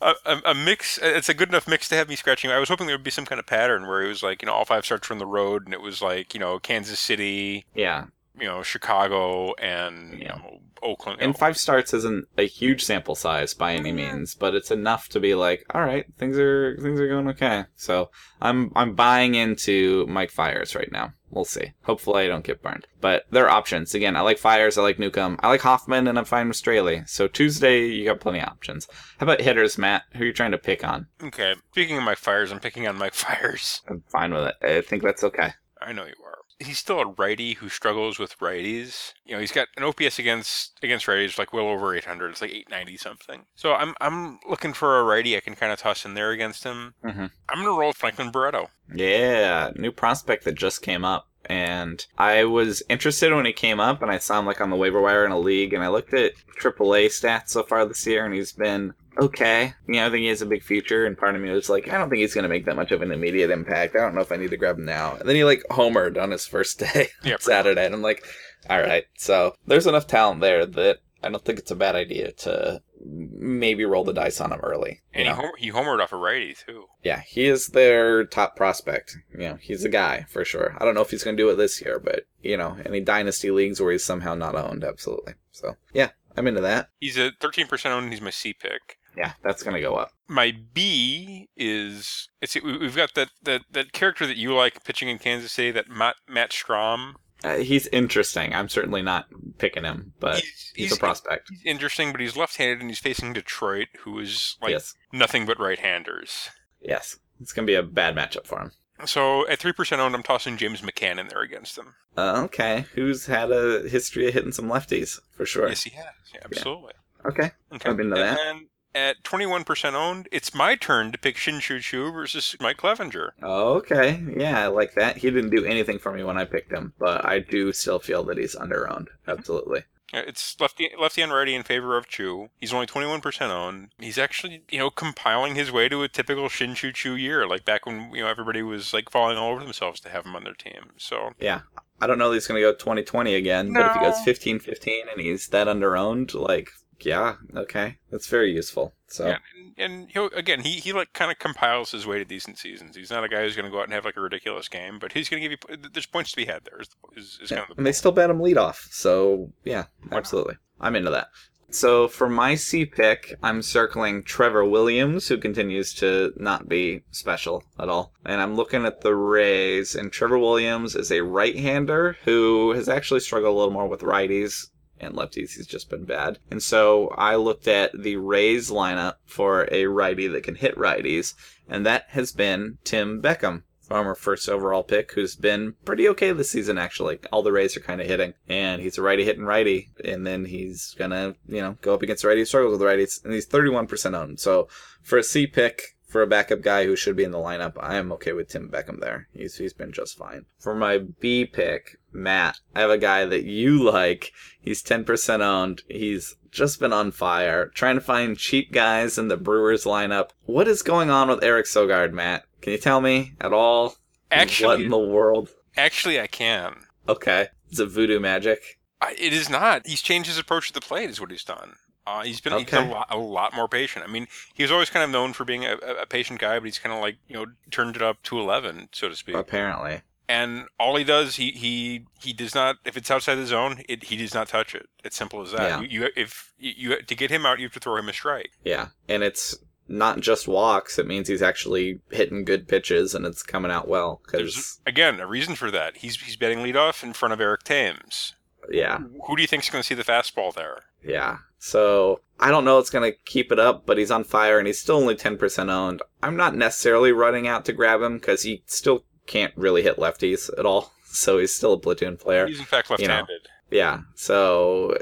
[0.03, 0.99] a, a, a mix.
[1.01, 2.51] It's a good enough mix to have me scratching.
[2.51, 4.47] I was hoping there would be some kind of pattern where it was like you
[4.47, 7.65] know all five starts from the road, and it was like you know Kansas City,
[7.75, 8.07] Yeah,
[8.39, 11.21] you know Chicago, and you know Oakland.
[11.21, 13.97] and five starts isn't a huge sample size by any mm-hmm.
[13.97, 17.65] means, but it's enough to be like, all right, things are things are going okay.
[17.77, 21.13] So I'm I'm buying into Mike Fiers right now.
[21.31, 21.73] We'll see.
[21.83, 22.87] Hopefully, I don't get burned.
[23.01, 23.95] But there are options.
[23.95, 24.79] Again, I like Fiers.
[24.79, 25.39] I like Newcomb.
[25.41, 27.07] I like Hoffman, and I'm fine with Straily.
[27.09, 28.87] So Tuesday, you got plenty of options.
[29.19, 30.05] How about hitters, Matt?
[30.15, 31.09] Who are you trying to pick on?
[31.23, 31.55] Okay.
[31.73, 33.83] Speaking of Mike Fiers, I'm picking on Mike Fiers.
[33.89, 34.55] I'm fine with it.
[34.63, 35.53] I think that's okay.
[35.81, 36.36] I know you are.
[36.59, 39.13] He's still a righty who struggles with righties.
[39.27, 42.31] You know, he's got an OPS against against righties like well over 800.
[42.31, 43.45] It's like 890 something.
[43.55, 46.65] So I'm I'm looking for a righty I can kind of toss in there against
[46.65, 46.95] him.
[47.05, 47.31] Mhm.
[47.49, 48.71] I'm gonna roll Franklin Barreto.
[48.95, 51.29] Yeah, new prospect that just came up.
[51.49, 54.77] And I was interested when he came up, and I saw him like on the
[54.77, 58.25] waiver wire in a league, and I looked at AAA stats so far this year,
[58.25, 59.75] and he's been okay.
[59.87, 61.89] You know, I think he has a big future, and part of me was like,
[61.89, 63.97] I don't think he's going to make that much of an immediate impact.
[63.97, 65.17] I don't know if I need to grab him now.
[65.17, 68.25] And then he like homered on his first day Yeah, Saturday, and I'm like,
[68.69, 69.05] all right.
[69.17, 73.85] So there's enough talent there that I don't think it's a bad idea to maybe
[73.85, 75.03] roll the dice on him early.
[75.13, 76.87] And he, hom- he homered off a righty too.
[77.03, 79.17] Yeah, he is their top prospect.
[79.33, 80.77] You know, he's a guy for sure.
[80.81, 83.01] I don't know if he's going to do it this year, but you know, any
[83.01, 85.35] dynasty leagues where he's somehow not owned, absolutely.
[85.53, 86.89] So yeah, I'm into that.
[87.01, 88.13] He's a 13% owned.
[88.13, 88.99] He's my C pick.
[89.17, 90.11] Yeah, that's going to go up.
[90.29, 95.09] My B is it's we- we've got that, that that character that you like pitching
[95.09, 97.15] in Kansas City, that Matt Matt Strahm.
[97.45, 98.55] Uh, he's interesting.
[98.55, 99.27] I'm certainly not
[99.59, 100.43] picking him, but
[100.75, 101.49] he's, a prospect.
[101.51, 105.61] He's interesting, but he's left-handed and he's facing Detroit, who is like yes, nothing but
[105.61, 106.51] right-handers.
[106.81, 108.73] yes, it's going to be a bad matchup for him.
[109.05, 111.95] So at three percent owned, I'm tossing James McCann in there against him.
[112.17, 115.69] Uh, okay, who's had a history of hitting some lefties for sure?
[115.69, 116.07] Yes, he has.
[116.33, 116.95] Yeah, absolutely.
[117.27, 117.91] Okay, Okay.
[117.91, 118.39] I'm into that.
[118.47, 123.31] And at 21% owned, it's my turn to pick Shin-Soo Choo versus Mike Clevinger.
[123.43, 125.19] okay, yeah, I like that.
[125.19, 128.25] He didn't do anything for me when I picked him, but I do still feel
[128.25, 129.09] that he's under owned.
[129.29, 129.85] Absolutely.
[130.13, 132.49] It's lefty, lefty and righty in favor of Choo.
[132.61, 133.89] He's only 21% owned.
[133.99, 137.85] He's actually, you know, compiling his way to a typical Shin-Soo Choo year, like back
[137.87, 140.55] when, you know, everybody was like falling all over themselves to have him on their
[140.55, 140.91] team.
[140.97, 141.63] So, Yeah.
[142.01, 144.59] I don't know that he's going to go 2020 again, but if he goes 15
[144.61, 146.69] 15 and he's that under owned, like,
[147.01, 147.99] yeah, okay.
[148.11, 148.95] That's very useful.
[149.09, 149.39] So, yeah.
[149.57, 152.97] And, and he'll, again, he, he like kind of compiles his way to decent seasons.
[152.97, 154.99] He's not a guy who's going to go out and have like a ridiculous game,
[154.99, 157.51] but he's going to give you, there's points to be had there, is, is, is
[157.51, 157.59] yeah.
[157.59, 158.89] kind of the and they still bat him lead off.
[158.91, 160.57] So, yeah, absolutely.
[160.81, 161.29] I'm into that.
[161.69, 167.65] So, for my C pick, I'm circling Trevor Williams, who continues to not be special
[167.79, 168.13] at all.
[168.25, 172.89] And I'm looking at the Rays, and Trevor Williams is a right hander who has
[172.89, 175.57] actually struggled a little more with righties and lefties.
[175.57, 176.39] He's just been bad.
[176.51, 181.35] And so I looked at the Rays lineup for a righty that can hit righties,
[181.69, 183.63] and that has been Tim Beckham.
[183.83, 187.21] Former first overall pick, who's been pretty okay this season, actually.
[187.31, 190.47] All the Rays are kind of hitting, and he's a righty hitting righty, and then
[190.47, 193.47] he's gonna, you know, go up against a righty struggles with the righties, and he's
[193.47, 194.41] 31% owned.
[194.41, 194.67] So
[195.03, 197.97] for a C pick, for a backup guy who should be in the lineup, I
[197.97, 199.29] am okay with Tim Beckham there.
[199.35, 200.47] He's he's been just fine.
[200.59, 204.33] For my B pick, Matt, I have a guy that you like.
[204.59, 205.83] He's 10% owned.
[205.91, 210.31] He's just been on fire, trying to find cheap guys in the Brewers lineup.
[210.47, 212.45] What is going on with Eric Sogard, Matt?
[212.63, 213.97] Can you tell me at all?
[214.31, 215.51] Actually, what in the world?
[215.77, 216.77] actually, I can.
[217.07, 218.79] Okay, is it voodoo magic?
[219.03, 219.87] I, it is not.
[219.87, 221.75] He's changed his approach to the plate, is what he's done.
[222.07, 222.87] Uh, he's been he's Okay.
[222.89, 224.05] a, lot, a lot more patient.
[224.07, 226.65] I mean, he was always kind of known for being a, a patient guy, but
[226.67, 229.35] he's kind of like you know turned it up to eleven, so to speak.
[229.35, 230.03] Apparently.
[230.29, 232.77] And all he does, he he he does not.
[232.85, 234.89] If it's outside the zone, it, he does not touch it.
[235.05, 235.63] It's simple as that.
[235.69, 235.81] Yeah.
[235.81, 238.51] You, you if you, to get him out, you have to throw him a strike.
[238.65, 238.89] Yeah.
[239.09, 239.57] And it's
[239.89, 240.99] not just walks.
[240.99, 244.21] It means he's actually hitting good pitches and it's coming out well.
[244.33, 245.99] There's Because, again a reason for that.
[245.99, 248.35] He's he's batting leadoff in front of Eric Thames.
[248.69, 248.99] yeah.
[249.29, 250.83] Who do you think's going to see the fastball there?
[251.05, 251.39] Yeah.
[251.59, 254.67] So I don't know it's going to keep it up, but he's on fire and
[254.67, 256.03] he's still only 10% owned.
[256.23, 260.51] I'm not necessarily running out to grab him because he still can't really hit lefties
[260.59, 260.93] at all.
[261.09, 262.47] So he's still a platoon player.
[262.47, 263.15] He's in fact You know.
[263.15, 263.49] left-handed.
[263.71, 264.01] Yeah.
[264.17, 264.99] So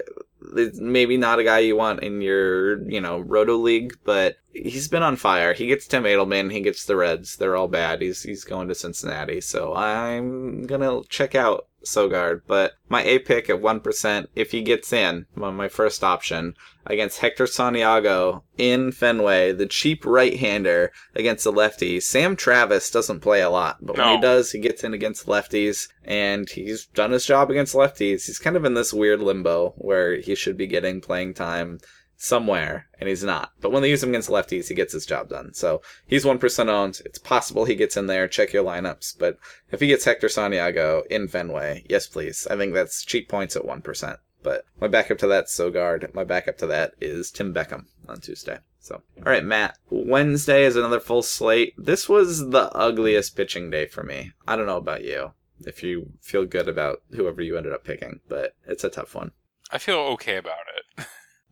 [0.52, 5.02] maybe not a guy you want in your, you know, roto league, but he's been
[5.02, 5.54] on fire.
[5.54, 7.36] He gets Tim Adleman, he gets the Reds.
[7.36, 8.00] They're all bad.
[8.00, 9.40] He's he's going to Cincinnati.
[9.40, 12.42] So I'm gonna check out Sogard.
[12.46, 16.54] But my A pick at one percent, if he gets in, my, my first option
[16.86, 21.98] against Hector Santiago in Fenway, the cheap right-hander against the lefty.
[21.98, 25.88] Sam Travis doesn't play a lot, but when he does, he gets in against lefties,
[26.04, 28.26] and he's done his job against lefties.
[28.26, 31.78] He's kind of in this weird limbo where he should be getting playing time
[32.16, 33.52] somewhere, and he's not.
[33.60, 35.54] But when they use him against lefties, he gets his job done.
[35.54, 37.02] So he's 1% owned.
[37.04, 38.28] It's possible he gets in there.
[38.28, 39.18] Check your lineups.
[39.18, 39.38] But
[39.70, 42.46] if he gets Hector Santiago in Fenway, yes, please.
[42.50, 44.16] I think that's cheap points at 1%.
[44.42, 46.14] But my backup to that's Sogard.
[46.14, 48.58] My backup to that is Tim Beckham on Tuesday.
[48.78, 49.78] So, all right, Matt.
[49.88, 51.72] Wednesday is another full slate.
[51.78, 54.32] This was the ugliest pitching day for me.
[54.46, 58.20] I don't know about you, if you feel good about whoever you ended up picking,
[58.28, 59.32] but it's a tough one.
[59.70, 60.73] I feel okay about it.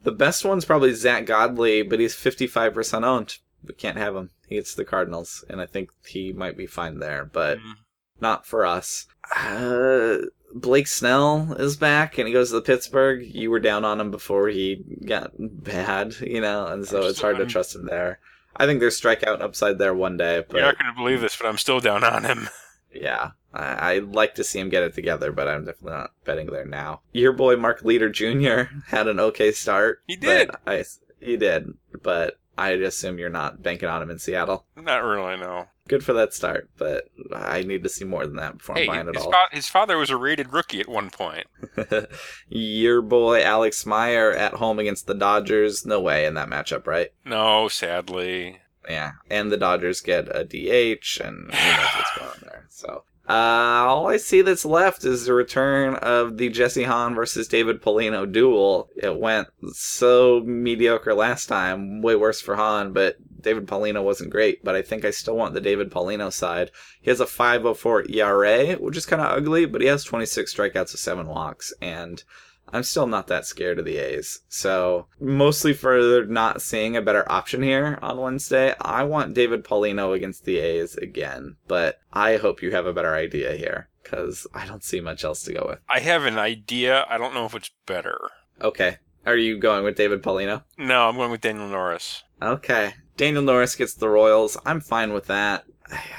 [0.02, 3.38] The best one's probably Zack Godley, but he's 55% owned.
[3.64, 4.30] We can't have him.
[4.48, 7.74] He gets the Cardinals, and I think he might be fine there, but Mm.
[8.20, 9.06] not for us.
[9.36, 10.16] Uh,
[10.54, 13.22] Blake Snell is back, and he goes to the Pittsburgh.
[13.24, 17.38] You were down on him before he got bad, you know, and so it's hard
[17.38, 18.18] to trust him there.
[18.56, 21.36] I think there's strikeout upside there one day, but You're not going to believe this,
[21.36, 22.48] but I'm still down on him.
[22.94, 26.46] Yeah, I, I'd like to see him get it together, but I'm definitely not betting
[26.46, 27.00] there now.
[27.12, 28.62] Your boy Mark Leiter Jr.
[28.88, 30.02] had an okay start.
[30.06, 30.50] He did.
[30.66, 30.84] I,
[31.20, 34.66] he did, but I assume you're not banking on him in Seattle.
[34.76, 35.66] Not really, no.
[35.88, 38.86] Good for that start, but I need to see more than that before Hey, I'm
[38.86, 39.32] buying it his, all.
[39.32, 41.46] fa- his father was a rated rookie at one point.
[42.48, 45.84] Your boy Alex Meyer at home against the Dodgers.
[45.84, 47.10] No way in that matchup, right?
[47.24, 48.60] No, sadly.
[48.88, 52.66] Yeah, and the Dodgers get a DH, and who knows what's going on there.
[52.68, 57.46] So, uh, all I see that's left is the return of the Jesse Hahn versus
[57.46, 58.90] David Paulino duel.
[58.96, 64.64] It went so mediocre last time, way worse for Hahn, but David Paulino wasn't great.
[64.64, 66.72] But I think I still want the David Paulino side.
[67.00, 70.90] He has a 5.04 ERA, which is kind of ugly, but he has 26 strikeouts
[70.90, 72.24] to seven walks, and
[72.72, 74.40] I'm still not that scared of the A's.
[74.48, 80.14] So, mostly for not seeing a better option here on Wednesday, I want David Paulino
[80.14, 81.56] against the A's again.
[81.68, 85.42] But I hope you have a better idea here, because I don't see much else
[85.44, 85.80] to go with.
[85.88, 87.04] I have an idea.
[87.08, 88.18] I don't know if it's better.
[88.60, 88.98] Okay.
[89.24, 90.64] Are you going with David Paulino?
[90.76, 92.24] No, I'm going with Daniel Norris.
[92.40, 92.94] Okay.
[93.16, 94.56] Daniel Norris gets the Royals.
[94.64, 95.64] I'm fine with that.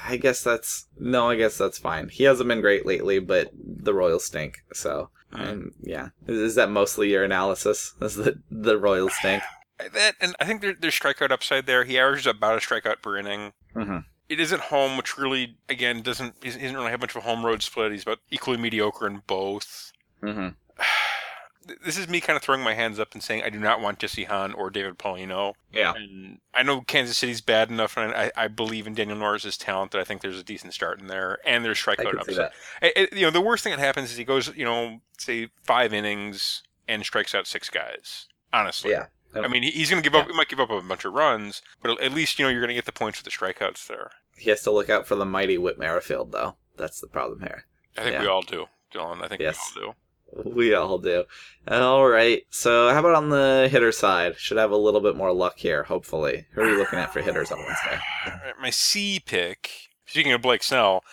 [0.07, 1.29] I guess that's no.
[1.29, 2.09] I guess that's fine.
[2.09, 4.63] He hasn't been great lately, but the Royals stink.
[4.71, 6.09] So, um, yeah.
[6.27, 7.93] Is, is that mostly your analysis?
[8.01, 9.43] Is that the Royals stink?
[9.93, 11.83] That and I think there, there's strikeout upside there.
[11.83, 13.53] He averages about a strikeout per inning.
[13.73, 17.23] hmm It is at home, which really, again, doesn't he doesn't really have much of
[17.23, 17.91] a home road split.
[17.91, 19.91] He's about equally mediocre in both.
[20.21, 20.49] hmm
[21.83, 23.99] This is me kind of throwing my hands up and saying I do not want
[23.99, 25.53] Jesse Hahn or David Paulino.
[25.71, 25.93] Yeah.
[25.95, 29.91] And I know Kansas City's bad enough, and I, I believe in Daniel Norris's talent
[29.91, 32.53] that I think there's a decent start in there, and there's strikeout can see that.
[32.81, 35.49] It- it- you know, the worst thing that happens is he goes, you know, say
[35.63, 38.27] five innings and strikes out six guys.
[38.51, 39.05] Honestly, Yeah.
[39.35, 40.27] I mean, he's going to give up.
[40.27, 42.67] He might give up a bunch of runs, but at least you know you're going
[42.67, 44.11] to get the points with the strikeouts there.
[44.37, 46.55] He has to look out for the mighty Whit Merrifield, though.
[46.77, 47.65] That's the problem here.
[47.97, 48.21] I think Yeah.
[48.21, 49.23] we all do, Dylan.
[49.23, 49.71] I think Yes.
[49.75, 49.95] we all do.
[50.45, 51.25] We all do.
[51.67, 52.43] All right.
[52.49, 54.37] So, how about on the hitter side?
[54.37, 56.45] Should have a little bit more luck here, hopefully.
[56.53, 57.99] Who are you looking at for hitters on Wednesday?
[58.27, 59.69] Alright, My C pick.
[60.05, 61.03] Speaking of Blake Snell,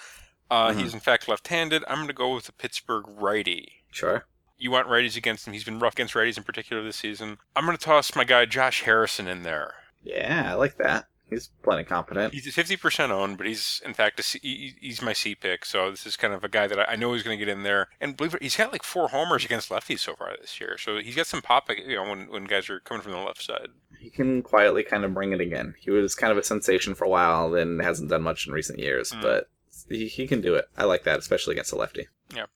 [0.51, 0.81] uh, Mhm.
[0.81, 1.85] he's in fact left-handed.
[1.89, 3.83] I'm going to go with the Pittsburgh righty.
[3.91, 4.27] Sure.
[4.59, 5.53] You want righties against him.
[5.55, 7.39] He's been rough against righties in particular this season.
[7.57, 9.75] I'm going to toss my guy Josh Harrison in there.
[10.03, 11.07] Yeah, I like that.
[11.31, 12.35] He's plenty competent.
[12.35, 15.65] He's 50% owned, but he's in fact a C, he- he's my C pick.
[15.65, 17.51] So this is kind of a guy that I I know he's going to get
[17.53, 17.89] in there.
[18.01, 20.77] And believe it, he's got like four homers against lefties so far this year.
[20.79, 23.43] So he's got some pop, you know, when when guys are coming from the left
[23.43, 23.69] side.
[23.99, 25.75] He can quietly kind of bring it again.
[25.79, 28.79] He was kind of a sensation for a while, then hasn't done much in recent
[28.79, 29.23] years, Mm.
[29.23, 29.49] but
[29.89, 30.67] he, he can do it.
[30.77, 32.09] I like that, especially against a lefty.
[32.35, 32.47] Yeah.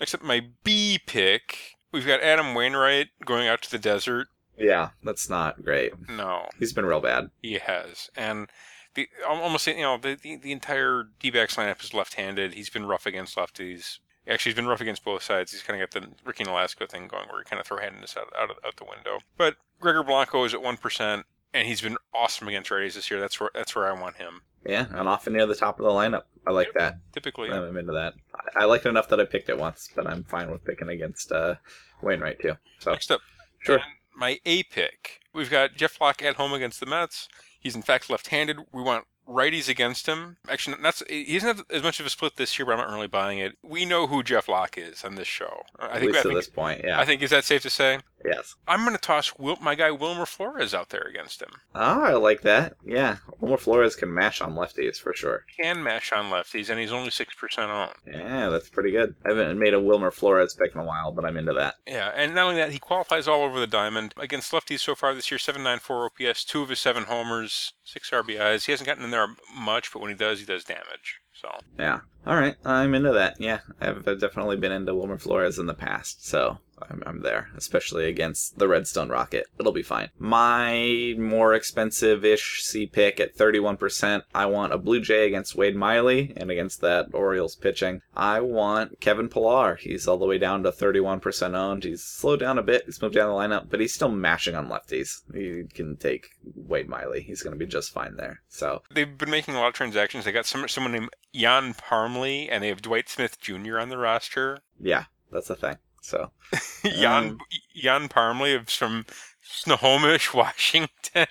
[0.00, 1.76] Next up, my B pick.
[1.92, 4.28] We've got Adam Wainwright going out to the desert.
[4.58, 5.92] Yeah, that's not great.
[6.08, 7.30] No, He's been real bad.
[7.42, 8.10] he has.
[8.16, 8.48] And
[8.94, 12.54] the al- almost you know the the, the entire D-backs lineup is left-handed.
[12.54, 13.98] He's been rough against lefties.
[14.26, 15.52] Actually, he's been rough against both sides.
[15.52, 18.14] He's kind of got the Ricky Nolasco thing going, where he kind of throw handedness
[18.16, 19.20] out out, of, out the window.
[19.38, 23.20] But Gregor Blanco is at one percent, and he's been awesome against righties this year.
[23.20, 24.42] That's where that's where I want him.
[24.66, 26.24] Yeah, and often near the top of the lineup.
[26.46, 26.98] I like that.
[27.12, 28.14] Typically, I'm into that.
[28.34, 30.88] I, I like it enough that I picked it once, but I'm fine with picking
[30.88, 31.54] against uh,
[32.02, 32.54] Wainwright too.
[32.80, 33.20] So Next up,
[33.60, 33.80] Sure.
[34.18, 35.20] My A pick.
[35.32, 37.28] We've got Jeff Locke at home against the Mets.
[37.60, 38.58] He's in fact left-handed.
[38.72, 40.36] We want righties against him.
[40.48, 42.90] Actually, that's he doesn't have as much of a split this year, but I'm not
[42.94, 43.56] really buying it.
[43.62, 45.62] We know who Jeff Locke is on this show.
[45.78, 46.04] I at think.
[46.06, 46.98] least I to think, this point, yeah.
[47.00, 47.98] I think is that safe to say?
[48.24, 48.56] yes.
[48.66, 51.50] I'm going to toss Wil- my guy Wilmer Flores out there against him.
[51.74, 52.74] Ah, I like that.
[52.84, 55.44] Yeah, Wilmer Flores can mash on lefties for sure.
[55.58, 57.90] Can mash on lefties, and he's only six percent on.
[58.06, 59.14] Yeah, that's pretty good.
[59.24, 61.76] I haven't made a Wilmer Flores pick in a while, but I'm into that.
[61.86, 65.14] Yeah, and not only that, he qualifies all over the diamond against lefties so far
[65.14, 65.38] this year.
[65.38, 68.66] Seven nine four OPS, two of his seven homers, six RBIs.
[68.66, 69.17] He hasn't gotten in there
[69.56, 71.20] much, but when he does, he does damage.
[71.32, 72.00] So Yeah.
[72.26, 73.40] All right, I'm into that.
[73.40, 78.06] Yeah, I've definitely been into Wilmer Flores in the past, so I'm, I'm there, especially
[78.06, 79.46] against the Redstone Rocket.
[79.58, 80.10] It'll be fine.
[80.18, 84.22] My more expensive-ish C pick at 31%.
[84.34, 89.00] I want a Blue Jay against Wade Miley, and against that Orioles pitching, I want
[89.00, 89.76] Kevin Pillar.
[89.76, 91.84] He's all the way down to 31% owned.
[91.84, 92.84] He's slowed down a bit.
[92.86, 95.22] He's moved down the lineup, but he's still mashing on lefties.
[95.32, 97.22] He can take Wade Miley.
[97.22, 98.42] He's going to be just fine there.
[98.48, 100.24] So they've been making a lot of transactions.
[100.24, 101.72] They got some someone named Jan
[102.16, 103.78] And they have Dwight Smith Jr.
[103.78, 104.58] on the roster.
[104.80, 105.76] yeah, that's the thing.
[106.02, 106.30] So
[106.84, 107.38] Jan Um,
[107.74, 109.04] Jan Parmley from
[109.42, 111.26] Snohomish, Washington.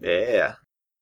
[0.00, 0.54] Yeah.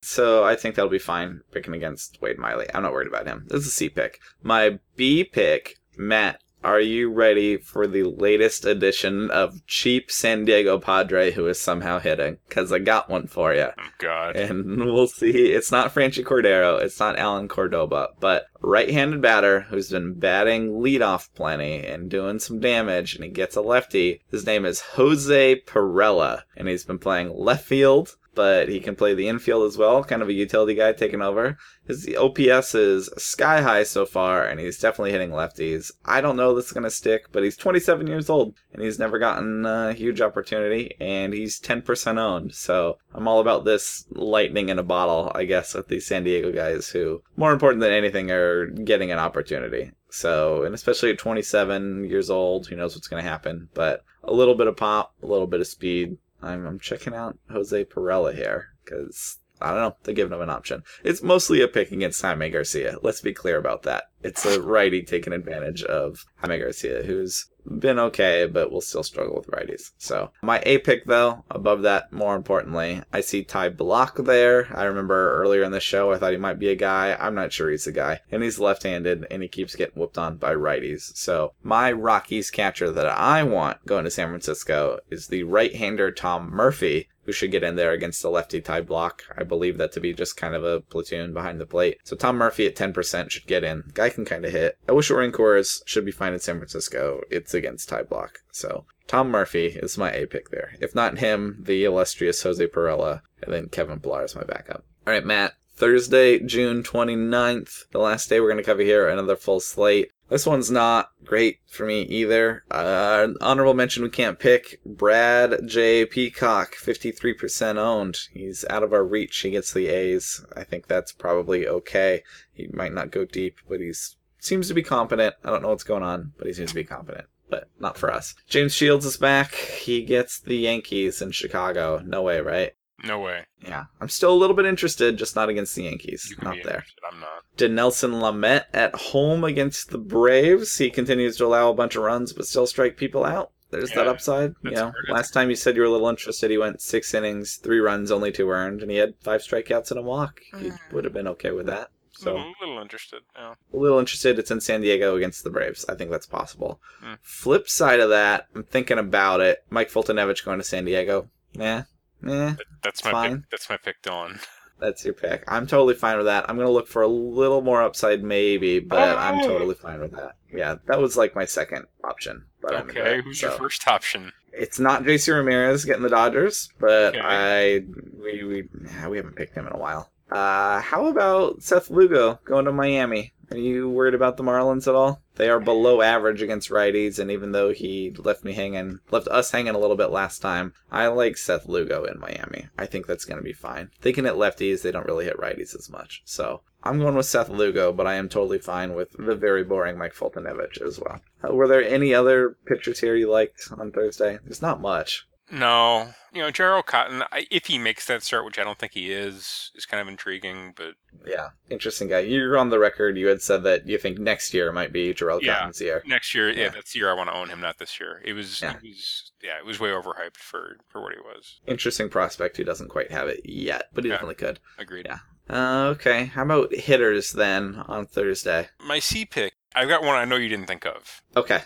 [0.02, 2.66] So I think that'll be fine picking against Wade Miley.
[2.72, 3.46] I'm not worried about him.
[3.48, 4.20] This is a C pick.
[4.42, 6.40] My B pick, Matt.
[6.66, 12.00] Are you ready for the latest edition of cheap San Diego Padre who is somehow
[12.00, 12.38] hitting?
[12.48, 13.68] Because I got one for you.
[13.79, 14.35] oh God.
[14.35, 15.52] And we'll see.
[15.52, 16.83] It's not Franchy Cordero.
[16.83, 18.09] It's not Allen Cordoba.
[18.18, 23.55] But right-handed batter who's been batting leadoff plenty and doing some damage, and he gets
[23.55, 24.22] a lefty.
[24.29, 28.16] His name is Jose Pirela, and he's been playing left field.
[28.37, 31.57] But he can play the infield as well, kind of a utility guy taking over.
[31.88, 35.90] His OPS is sky high so far, and he's definitely hitting lefties.
[36.05, 38.99] I don't know this is going to stick, but he's 27 years old, and he's
[38.99, 42.55] never gotten a huge opportunity, and he's 10% owned.
[42.55, 46.53] So I'm all about this lightning in a bottle, I guess, with these San Diego
[46.53, 49.92] guys who, more important than anything, are getting an opportunity.
[50.11, 54.33] So, and especially at 27 years old, who knows what's going to happen, but a
[54.33, 56.18] little bit of pop, a little bit of speed.
[56.46, 59.96] I'm, I'm checking out Jose Pirela here, because I don't know.
[60.02, 60.82] They're giving him an option.
[61.02, 62.96] It's mostly a pick against Jaime Garcia.
[63.02, 64.04] Let's be clear about that.
[64.22, 67.48] It's a righty taking advantage of Jaime Garcia, who's
[67.79, 69.92] been okay, but we'll still struggle with righties.
[69.98, 74.68] So my A pick, though, above that, more importantly, I see Ty Blach there.
[74.74, 77.16] I remember earlier in the show, I thought he might be a guy.
[77.18, 80.37] I'm not sure he's a guy, and he's left-handed, and he keeps getting whooped on
[80.37, 81.16] by righties.
[81.16, 86.50] So my Rockies catcher that I want going to San Francisco is the right-hander Tom
[86.50, 89.20] Murphy, who should get in there against the lefty Ty Blach.
[89.36, 91.98] I believe that to be just kind of a platoon behind the plate.
[92.04, 93.84] So Tom Murphy at 10% should get in.
[93.92, 94.78] Guy can kind of hit.
[94.88, 97.20] I wish Orin Coors should be fine in San Francisco.
[97.30, 98.36] It's against Ty Blach.
[98.52, 100.74] So Tom Murphy is my A pick there.
[100.80, 104.84] If not him, the illustrious Jose Pirela, and then Kevin Pillar is my backup.
[105.06, 105.54] All right, Matt.
[105.76, 110.10] Thursday, June 29th, the last day we're going to cover here, another full slate.
[110.28, 112.64] This one's not great for me either.
[112.70, 116.04] Uh, honorable mention we can't pick Brad J.
[116.04, 118.18] Peacock, 53% owned.
[118.32, 119.38] He's out of our reach.
[119.38, 120.44] He gets the A's.
[120.56, 122.22] I think that's probably okay.
[122.52, 123.92] He might not go deep, but he
[124.38, 125.36] seems to be competent.
[125.44, 127.26] I don't know what's going on, but he seems to be competent.
[127.48, 128.34] But not for us.
[128.48, 129.54] James Shields is back.
[129.54, 132.02] He gets the Yankees in Chicago.
[132.04, 132.72] No way, right?
[133.04, 133.44] No way.
[133.62, 133.85] Yeah.
[134.00, 136.35] I'm still a little bit interested, just not against the Yankees.
[136.42, 136.76] Not there.
[136.76, 137.00] interested.
[137.12, 137.42] I'm not.
[137.56, 140.78] Dinelson Lamet at home against the Braves?
[140.78, 143.50] He continues to allow a bunch of runs, but still strike people out.
[143.70, 144.54] There's that upside.
[144.62, 145.14] You know, fair.
[145.14, 148.11] last time you said you were a little interested, he went six innings, three runs,
[148.11, 150.40] only two earned, and he had five strikeouts and a walk.
[150.59, 150.92] He Mm.
[150.92, 151.90] would have been okay with that.
[152.12, 153.22] So a little, little interested.
[153.35, 153.54] Yeah.
[153.74, 154.38] a little interested.
[154.38, 155.85] It's in San Diego against the Braves.
[155.88, 156.80] I think that's possible.
[157.02, 157.14] Hmm.
[157.20, 159.64] Flip side of that, I'm thinking about it.
[159.68, 161.28] Mike Foltynewicz going to San Diego.
[161.52, 161.82] Yeah,
[162.28, 162.56] yeah.
[162.82, 163.40] That's my Fine.
[163.42, 163.50] pick.
[163.50, 164.40] That's my pick, Dylan.
[164.78, 165.42] That's your pick.
[165.48, 166.44] I'm totally fine with that.
[166.50, 169.46] I'm gonna look for a little more upside, maybe, but I'm Oh.
[169.48, 170.32] totally fine with that.
[170.52, 172.44] Yeah, that was like my second option.
[172.60, 173.24] But I'm Okay, it.
[173.24, 174.32] who's So, your first option?
[174.52, 177.20] It's not JC Ramirez getting the Dodgers, but Okay.
[177.22, 177.84] I
[178.22, 180.10] we we yeah, we haven't picked him in a while.
[180.30, 183.32] Uh, how about Seth Lugo going to Miami?
[183.50, 185.22] Are you worried about the Marlins at all?
[185.37, 189.50] They are below average against righties, and even though he left me hanging, left us
[189.50, 192.68] hanging a little bit last time, I like Seth Lugo in Miami.
[192.76, 193.90] I think that's going to be fine.
[194.00, 196.22] They can hit lefties, they don't really hit righties as much.
[196.24, 199.98] So I'm going with Seth Lugo, but I am totally fine with the very boring
[199.98, 201.20] Mike Foltynewicz as well.
[201.48, 204.38] Were there any other pitchers here you liked on Thursday?
[204.44, 205.26] There's not much.
[205.50, 207.22] No, you know Jharel Cotton.
[207.50, 210.72] If he makes that start, which I don't think he is, is kind of intriguing.
[210.76, 210.94] But
[211.26, 212.20] Yeah, interesting guy.
[212.20, 213.16] You're on the record.
[213.16, 215.59] You had said that you think next year might be Jharel Yeah.
[215.59, 216.02] Cotton's year.
[216.06, 216.68] next year, yeah, Yeah.
[216.70, 218.20] that's the year I want to own him, not this year.
[218.24, 218.74] It was, Yeah.
[218.74, 221.61] it was, yeah, it was way overhyped for for what he was.
[221.66, 224.16] Interesting prospect who doesn't quite have it yet, but he Yeah.
[224.16, 224.59] definitely could.
[224.78, 225.06] Agreed.
[225.06, 225.18] Yeah.
[225.48, 228.68] Uh, okay, how about hitters then on Thursday?
[228.80, 231.22] My C pick, I've got one I know you didn't think of.
[231.37, 231.62] Okay,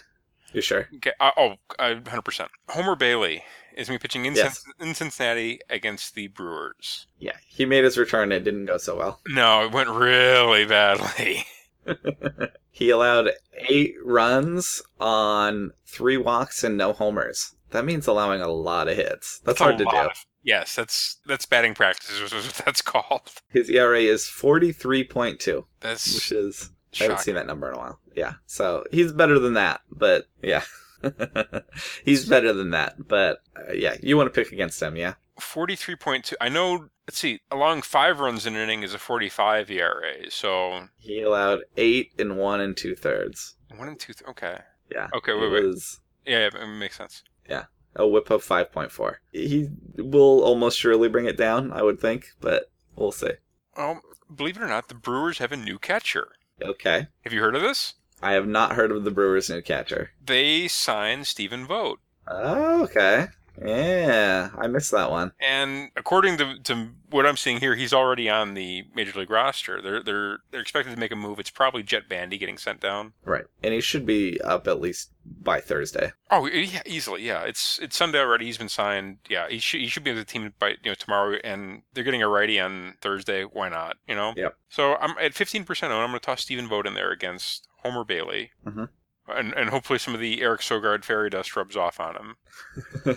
[0.53, 0.87] you sure?
[0.97, 2.51] Okay, uh, oh, uh, 100%.
[2.69, 3.43] Homer Bailey
[3.77, 4.65] is me pitching in, Yes.
[4.79, 7.07] Cin- in Cincinnati against the Brewers.
[7.19, 8.33] Yeah, he made his return.
[8.33, 9.21] It didn't go so well.
[9.29, 11.45] No, it went really badly.
[12.71, 13.31] he allowed
[13.69, 17.55] eight runs on three walks and no homers.
[17.71, 19.41] That means allowing a lot of hits.
[19.45, 19.97] That's a hard to do.
[19.97, 23.31] of- yes, that's that's batting practice is what that's called.
[23.49, 27.69] His ERA is forty three point two, That's which is I haven't seen that number
[27.69, 28.01] in a while.
[28.17, 30.63] Yeah, so he's better than that, but yeah,
[32.05, 33.09] he's better than that.
[33.09, 35.15] But uh, yeah, you want to pick against him, yeah?
[35.41, 36.35] 43.2.
[36.41, 40.31] I know, let's see, allowing five runs in an inning is a 45 ERA.
[40.31, 43.57] So He allowed eight in one and two thirds.
[43.75, 44.13] one and two.
[44.13, 44.59] Th- okay.
[44.93, 45.09] Yeah.
[45.15, 45.65] Okay, wait, wait.
[45.65, 47.23] was Yeah, yeah, it makes sense.
[47.49, 47.65] Yeah.
[47.97, 49.17] A whip of 5.4.
[49.33, 53.33] He will almost surely bring it down, I would think, but we'll see.
[53.77, 54.01] Well,
[54.33, 56.29] believe it or not, the Brewers have a new catcher.
[56.63, 57.09] Okay.
[57.23, 57.95] Have you heard of this?
[58.23, 60.11] I have not heard of the Brewers' new catcher.
[60.25, 62.01] They signed Stephen Vogt.
[62.27, 63.29] Oh, okay.
[63.63, 65.33] Yeah, I missed that one.
[65.41, 69.83] And according to, to what I'm seeing here, he's already on the major league roster.
[69.83, 71.39] They're they're they're expected to make a move.
[71.39, 73.13] It's probably Jett Bandy getting sent down.
[73.25, 73.45] Right.
[73.63, 76.13] And he should be up at least by Thursday.
[76.31, 77.23] Oh yeah, easily.
[77.23, 78.47] Yeah, it's it's Sunday already.
[78.47, 79.19] He's been signed.
[79.29, 81.37] Yeah, he should he should be on the team by you know tomorrow.
[81.45, 83.43] And they're getting a righty on Thursday.
[83.43, 83.97] Why not?
[84.09, 84.33] You know.
[84.37, 84.57] Yep.
[84.71, 86.03] So I'm at 15 percent on.
[86.03, 88.51] I'm going to toss Stephen Vogt in there against Homer Bailey.
[88.67, 88.89] Mhm.
[89.29, 92.37] And, and hopefully some of the Eric Sogard fairy dust rubs off on him.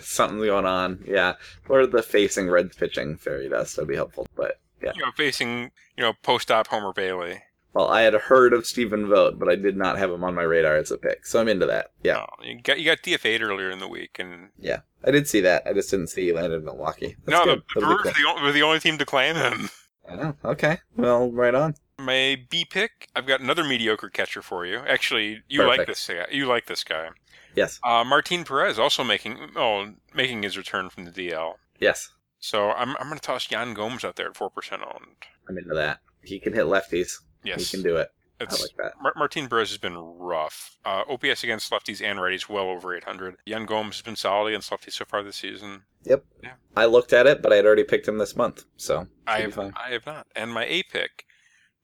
[0.00, 1.02] Something's going on.
[1.06, 1.34] Yeah.
[1.68, 4.26] Or the facing Reds pitching fairy dust would be helpful.
[4.36, 4.92] But yeah.
[4.94, 7.42] You know, facing you know post-op Homer Bailey.
[7.72, 10.44] Well, I had heard of Stephen Vogt, but I did not have him on my
[10.44, 11.26] radar as a pick.
[11.26, 11.90] So I'm into that.
[12.04, 12.18] Yeah.
[12.24, 14.80] Oh, you got you got DFA'd earlier in the week, and Yeah.
[15.04, 15.64] I did see that.
[15.66, 17.16] I just didn't see he landed in Milwaukee.
[17.24, 17.62] That's no, good.
[17.74, 19.70] the, the Brewers the on- were the only team to claim him.
[20.06, 20.12] cool.
[20.12, 20.36] I know.
[20.44, 20.78] Okay.
[20.96, 21.74] Well, right on.
[21.98, 24.78] My B pick, I've got another mediocre catcher for you.
[24.78, 26.26] Actually, you like this guy.
[26.30, 27.10] You like this guy.
[27.54, 27.78] Yes.
[27.84, 31.54] Uh, Martin Perez also making oh making his return from the DL.
[31.78, 32.10] Yes.
[32.40, 35.16] So I'm I'm going to toss Yan Gomes out there at four percent owned.
[35.48, 36.00] I'm into that.
[36.22, 37.18] He can hit lefties.
[37.44, 38.08] Yes, He can do it.
[38.40, 39.00] I it's, like that.
[39.00, 40.76] Mar- Martin Perez has been rough.
[40.84, 43.36] Uh, OPS against lefties and righties well over 800.
[43.46, 45.82] Yan Gomes has been solid against lefties so far this season.
[46.04, 46.24] Yep.
[46.42, 46.52] Yeah.
[46.76, 48.64] I looked at it, but I had already picked him this month.
[48.76, 49.58] So I have.
[49.58, 50.26] I have not.
[50.34, 51.26] And my A pick,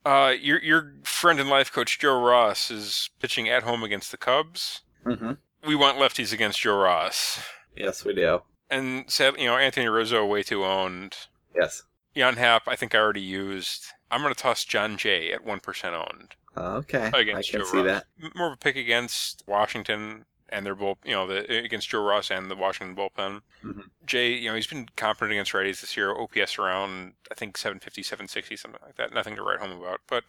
[0.04, 4.16] uh, your your friend and life coach Joe Ross is pitching at home against the
[4.16, 4.82] Cubs.
[5.04, 5.32] hmm
[5.66, 7.40] We want lefties against Joe Ross,
[7.76, 8.40] Yes, we do.
[8.70, 11.16] and sadly, you know Anthony Rizzo way too owned.
[11.54, 11.82] Yes.
[12.16, 13.84] Ian Happ, I think I already used.
[14.10, 17.10] I'm going to toss Jon Jay at one percent owned Okay.
[17.14, 17.86] I against can Joe see Ross.
[18.20, 18.34] that.
[18.34, 22.30] More of a pick against Washington and their bull, you know, the against Joe Ross
[22.30, 23.40] and the Washington bullpen.
[23.64, 23.84] Mhm.
[24.04, 26.10] Jay, you know, he's been competent against righties this year.
[26.10, 29.12] OPS around I think 750, 760, something like that.
[29.12, 30.24] Nothing to write home about, but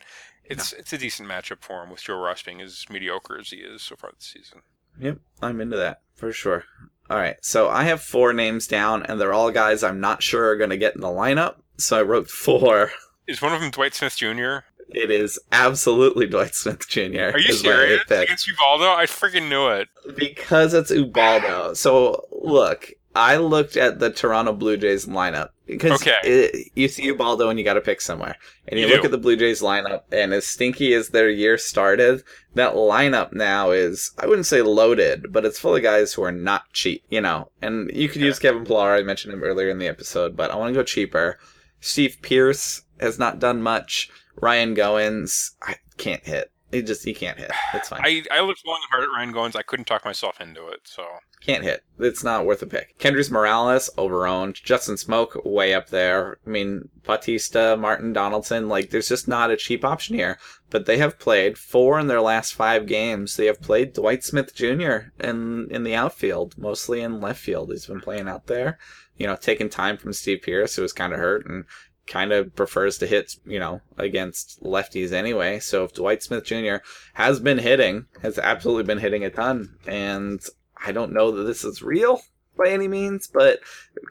[0.45, 3.57] it's it's a decent matchup for him with Joe Ross being as mediocre as he
[3.57, 4.61] is so far this season.
[4.99, 6.65] Yep, I'm into that for sure.
[7.09, 10.49] All right, so I have four names down, and they're all guys I'm not sure
[10.49, 11.55] are going to get in the lineup.
[11.77, 12.91] So I wrote four.
[13.27, 14.59] Is one of them Dwight Smith Jr.?
[14.93, 17.31] It is absolutely Dwight Smith Jr.
[17.33, 18.01] Are you serious?
[18.09, 18.85] Against Ubaldo?
[18.91, 19.87] I freaking knew it.
[20.15, 21.73] Because it's Ubaldo.
[21.73, 26.15] So look, I looked at the Toronto Blue Jays lineup because Okay.
[26.23, 28.35] it, you see Ubaldo and you got to pick somewhere,
[28.67, 29.05] and you, You look do.
[29.07, 32.23] at the Blue Jays lineup, and as stinky as their year started,
[32.55, 36.31] that lineup now is I wouldn't say loaded, but it's full of guys who are
[36.31, 37.49] not cheap, you know.
[37.61, 38.27] And you could Yeah.
[38.27, 38.93] use Kevin Pillar.
[38.95, 41.37] I mentioned him earlier in the episode, but I want to go cheaper.
[41.81, 44.09] Steve Pearce has not done much.
[44.35, 46.51] Ryan Goins, I can't hit.
[46.71, 47.51] He just he can't hit.
[47.73, 47.99] It's fine.
[48.01, 49.57] I, I looked long and hard at Ryan Goins.
[49.57, 50.79] I couldn't talk myself into it.
[50.85, 51.05] So
[51.41, 51.83] Can't hit.
[51.99, 52.97] It's not worth a pick.
[52.97, 54.63] Kendrys Morales, overowned.
[54.63, 56.37] Justin Smoak, way up there.
[56.45, 60.37] I mean, Bautista, Martin Donaldson, like, there's just not a cheap option here.
[60.69, 63.35] But they have played four in their last five games.
[63.35, 65.11] They have played Dwight Smith Jr.
[65.19, 67.69] in, in the outfield, mostly in left field.
[67.71, 68.79] He's been playing out there,
[69.17, 71.65] you know, taking time from Steve Pearce, who was kind of hurt, and
[72.11, 75.59] kind of prefers to hit, you know, against lefties anyway.
[75.59, 76.77] So if Dwight Smith Jr.
[77.13, 80.41] has been hitting, has absolutely been hitting a ton, and
[80.85, 82.21] I don't know that this is real
[82.57, 83.59] by any means, but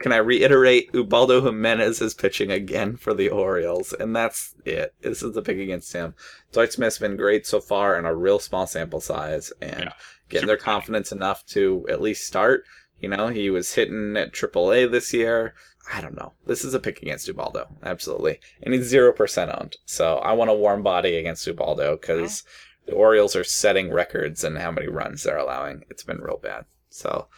[0.01, 0.89] can I reiterate?
[0.95, 4.95] Ubaldo Jimenez is pitching again for the Orioles, and that's it.
[5.03, 6.15] This is the pick against him.
[6.53, 9.93] Dwight Smith's been great so far in a real small sample size, and Yeah.
[10.31, 12.65] getting their confidence enough to at least start.
[13.01, 15.55] You know, he was hitting at AAA this year.
[15.93, 16.35] I don't know.
[16.47, 19.77] This is a pick against Ubaldo, absolutely, and he's zero percent owned.
[19.87, 22.45] So I want a warm body against Ubaldo because
[22.87, 25.85] the Orioles are setting records in how many runs they're allowing.
[25.91, 26.67] It's been real bad.
[26.91, 27.29] So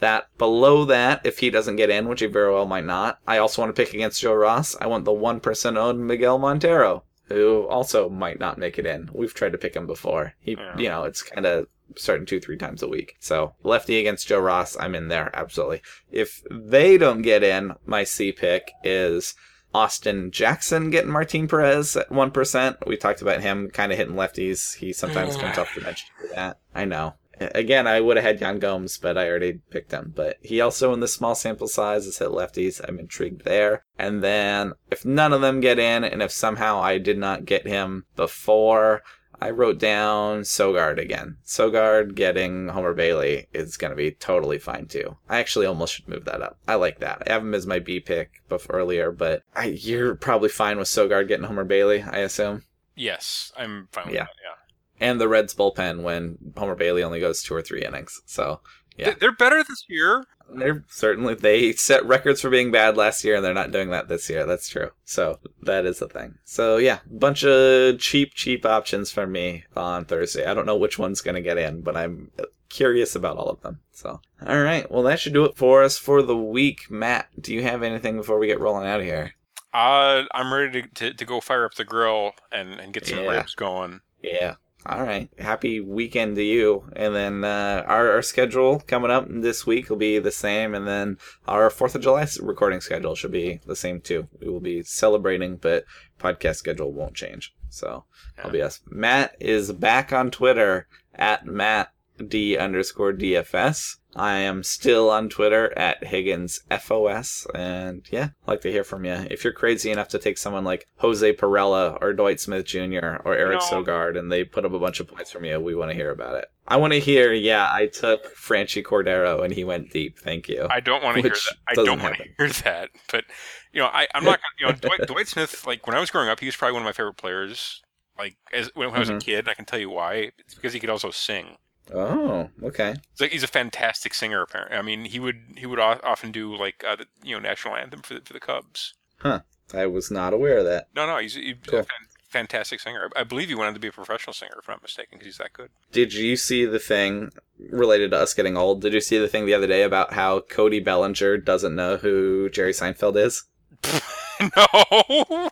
[0.00, 3.38] that below that, if he doesn't get in, which he very well might not, I
[3.38, 4.76] also want to pick against Joe Ross.
[4.80, 9.08] I want the one percent owned Miguel Montero, who also might not make it in.
[9.14, 10.34] We've tried to pick him before.
[10.40, 10.76] He, Yeah.
[10.76, 13.16] you know, it's kind of starting two, three times a week.
[13.20, 15.82] So lefty against Joe Ross, I'm in there absolutely.
[16.10, 19.34] If they don't get in, my C pick is.
[19.74, 22.86] Austin Jackson getting Martin Perez at 1%.
[22.86, 24.76] We talked about him kind of hitting lefties.
[24.76, 26.60] He sometimes comes off the bench to do that.
[26.72, 27.14] I know.
[27.40, 30.12] Again, I would have had Yan Gomes, but I already picked him.
[30.14, 32.80] But he also, in the small sample size, has hit lefties.
[32.86, 33.84] I'm intrigued there.
[33.98, 37.66] And then, if none of them get in, and if somehow I did not get
[37.66, 39.02] him before,
[39.40, 41.36] I wrote down Sogard again.
[41.44, 45.16] Sogard getting Homer Bailey is going to be totally fine too.
[45.28, 46.58] I actually almost should move that up.
[46.66, 47.22] I like that.
[47.26, 50.88] I have him as my B pick before earlier, but I, you're probably fine with
[50.88, 52.62] Sogard getting Homer Bailey, I assume.
[52.96, 54.24] Yes, I'm fine with Yeah.
[54.24, 54.30] that.
[54.42, 54.53] Yeah.
[55.00, 58.20] And the Reds bullpen when Homer Bailey only goes two or three innings.
[58.26, 58.60] So
[58.96, 59.10] Yeah.
[59.10, 60.24] They- They're better this year.
[60.56, 64.08] they're certainly they set records for being bad last year and they're not doing that
[64.08, 64.44] this year.
[64.46, 64.90] That's true.
[65.04, 66.34] So that is the thing.
[66.44, 70.44] So yeah, bunch of cheap, cheap options for me on Thursday.
[70.44, 72.30] I don't know which one's gonna get in, but I'm
[72.68, 73.80] curious about all of them.
[73.90, 76.88] So all right, well that should do it for us for the week.
[76.90, 79.32] Matt, do you have anything before we get rolling out of here?
[79.72, 83.18] Uh, I'm ready to, to, to go fire up the grill and, and get some
[83.18, 83.30] Yeah.
[83.38, 84.02] ribs going.
[84.22, 84.54] Yeah.
[84.86, 85.30] All right.
[85.38, 86.84] Happy weekend to you.
[86.94, 90.74] And then uh, our, our schedule coming up this week will be the same.
[90.74, 91.16] And then
[91.48, 94.28] our 4th of July recording schedule should be the same too.
[94.40, 95.84] We will be celebrating, but
[96.20, 97.54] podcast schedule won't change.
[97.70, 98.04] So
[98.42, 98.80] I'll be us.
[98.86, 101.90] Matt is back on Twitter at Matt
[102.28, 103.96] D underscore DFS.
[104.16, 107.46] I am still on Twitter at Higgins FOS.
[107.54, 109.12] And yeah, I'd like to hear from you.
[109.30, 113.16] If you're crazy enough to take someone like Jose Pirela or Dwight Smith Jr.
[113.24, 113.66] or Eric No.
[113.66, 116.10] Sogard and they put up a bunch of points from you, we want to hear
[116.10, 116.46] about it.
[116.66, 120.18] I want to hear, yeah, I took Franchy Cordero and he went deep.
[120.18, 120.66] Thank you.
[120.70, 121.56] I don't want to hear that.
[121.68, 122.90] I don't want to hear that.
[123.10, 123.24] But
[123.72, 124.38] you know, I, I'm not.
[124.40, 125.66] Gonna, you know, Dwight, Dwight Smith.
[125.66, 127.82] Like when I was growing up, he was probably one of my favorite players.
[128.16, 129.20] Like as when, when I was a Mhm.
[129.24, 130.30] kid, I can tell you why.
[130.38, 131.56] It's because he could also sing.
[131.92, 132.94] Oh, okay.
[133.12, 134.42] He's, like, he's a fantastic singer.
[134.42, 137.76] Apparently, I mean, he would he would often do like uh, the you know national
[137.76, 138.94] anthem for the, for the Cubs.
[139.18, 139.40] Huh.
[139.72, 140.88] I was not aware of that.
[140.94, 141.80] No, no, he's, he's Cool.
[141.80, 141.96] a fan,
[142.28, 143.08] fantastic singer.
[143.16, 145.26] I, I believe he wanted to be a professional singer, if I'm not mistaken, because
[145.26, 145.70] he's that good.
[145.90, 147.30] Did you see the thing
[147.70, 148.82] related to us getting old?
[148.82, 152.50] Did you see the thing the other day about how Cody Bellinger doesn't know who
[152.50, 153.44] Jerry Seinfeld is?
[154.56, 155.50] no.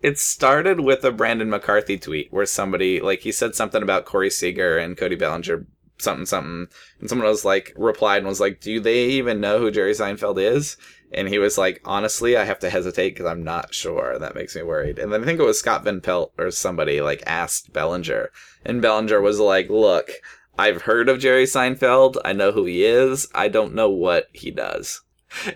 [0.00, 4.30] It started with a Brandon McCarthy tweet where somebody, like, he said something about Corey
[4.30, 5.66] Seager and Cody Bellinger,
[5.98, 6.68] something, something.
[7.00, 10.40] And someone was like, replied and was like, do they even know who Jerry Seinfeld
[10.40, 10.76] is?
[11.12, 14.18] And he was like, honestly, I have to hesitate because I'm not sure.
[14.18, 14.98] That makes me worried.
[14.98, 18.30] And then I think it was Scott Van Pelt or somebody, like, asked Bellinger.
[18.64, 20.10] And Bellinger was like, look,
[20.58, 22.16] I've heard of Jerry Seinfeld.
[22.24, 23.28] I know who he is.
[23.34, 25.02] I don't know what he does.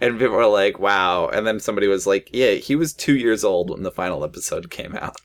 [0.01, 1.29] And people were like, wow.
[1.29, 4.71] And then somebody was like, yeah, he was two years old when the final episode
[4.71, 5.17] came out.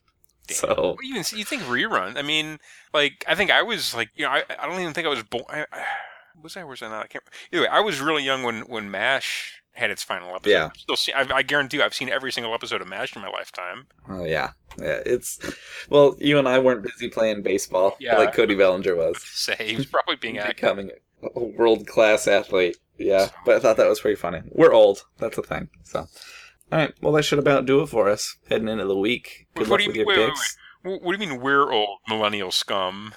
[0.48, 0.58] Damn.
[0.58, 2.18] So, even you think rerun?
[2.18, 2.60] I mean,
[2.94, 5.22] like I think I was like you know I, I don't even think I was
[5.24, 5.44] born.
[5.50, 5.84] I, I,
[6.42, 6.62] was I?
[6.62, 7.04] or Was I not?
[7.04, 7.24] I can't.
[7.54, 10.52] Either way, I was really young when when Mash had its final episode.
[10.52, 10.70] Yeah.
[10.76, 13.30] Still see, I, I guarantee you, I've seen every single episode of Mash in my
[13.30, 13.86] lifetime.
[14.10, 14.52] oh yeah.
[14.78, 15.40] Yeah, it's,
[15.90, 18.18] well, you and I weren't busy playing baseball Yeah.
[18.18, 19.22] like Cody Bellinger was.
[19.24, 20.40] Say he was probably being.
[20.46, 20.92] Becoming
[21.36, 22.78] a world class athlete.
[23.00, 24.42] Yeah, but I thought that was pretty funny.
[24.52, 25.04] We're old.
[25.18, 25.70] That's the thing.
[25.84, 26.08] So, all
[26.80, 26.94] right.
[27.02, 29.48] Well, that should about do it for us heading into the week.
[29.56, 30.58] Good What luck you with your wait, wait, picks.
[30.84, 33.14] Wh- What do you mean we're old millennial scum?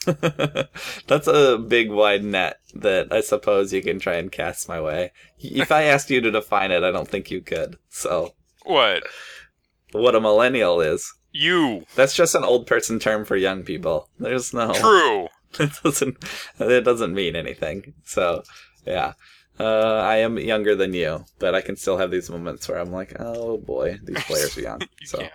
[0.06, 5.12] That's a big wide net that I suppose you can try and cast my way.
[5.38, 7.76] If I asked you to define it, I don't think you could.
[7.88, 8.34] So,
[8.64, 9.02] What
[9.92, 11.12] what a millennial is.
[11.32, 11.84] you?
[11.96, 14.08] That's just an old person term for young people.
[14.18, 15.28] There's no True.
[15.58, 16.24] it doesn't
[16.58, 17.94] it doesn't mean anything.
[18.04, 18.42] So,
[18.86, 19.12] yeah.
[19.58, 22.90] Uh, I am younger than you, but I can still have these moments where I'm
[22.92, 24.80] like, oh boy, these players are young.
[25.00, 25.32] You So, can't.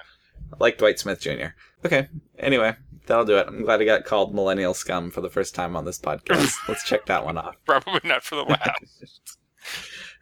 [0.60, 1.50] like Dwight Smith Jr.
[1.86, 2.08] Okay.
[2.40, 2.76] Anyway,
[3.06, 3.48] that'll do it.
[3.48, 6.54] I'm glad I got called millennial scum for the first time on this podcast.
[6.68, 7.56] Let's check that one off.
[7.66, 9.38] Probably not for the last.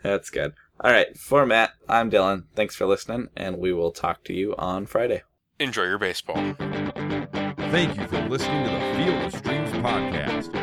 [0.01, 0.53] That's good.
[0.81, 2.43] All right, for Matt, I'm Dylan.
[2.55, 5.21] Thanks for listening, and we will talk to you on Friday.
[5.59, 6.35] Enjoy your baseball.
[6.57, 10.62] Thank you for listening to the Field of Streams podcast.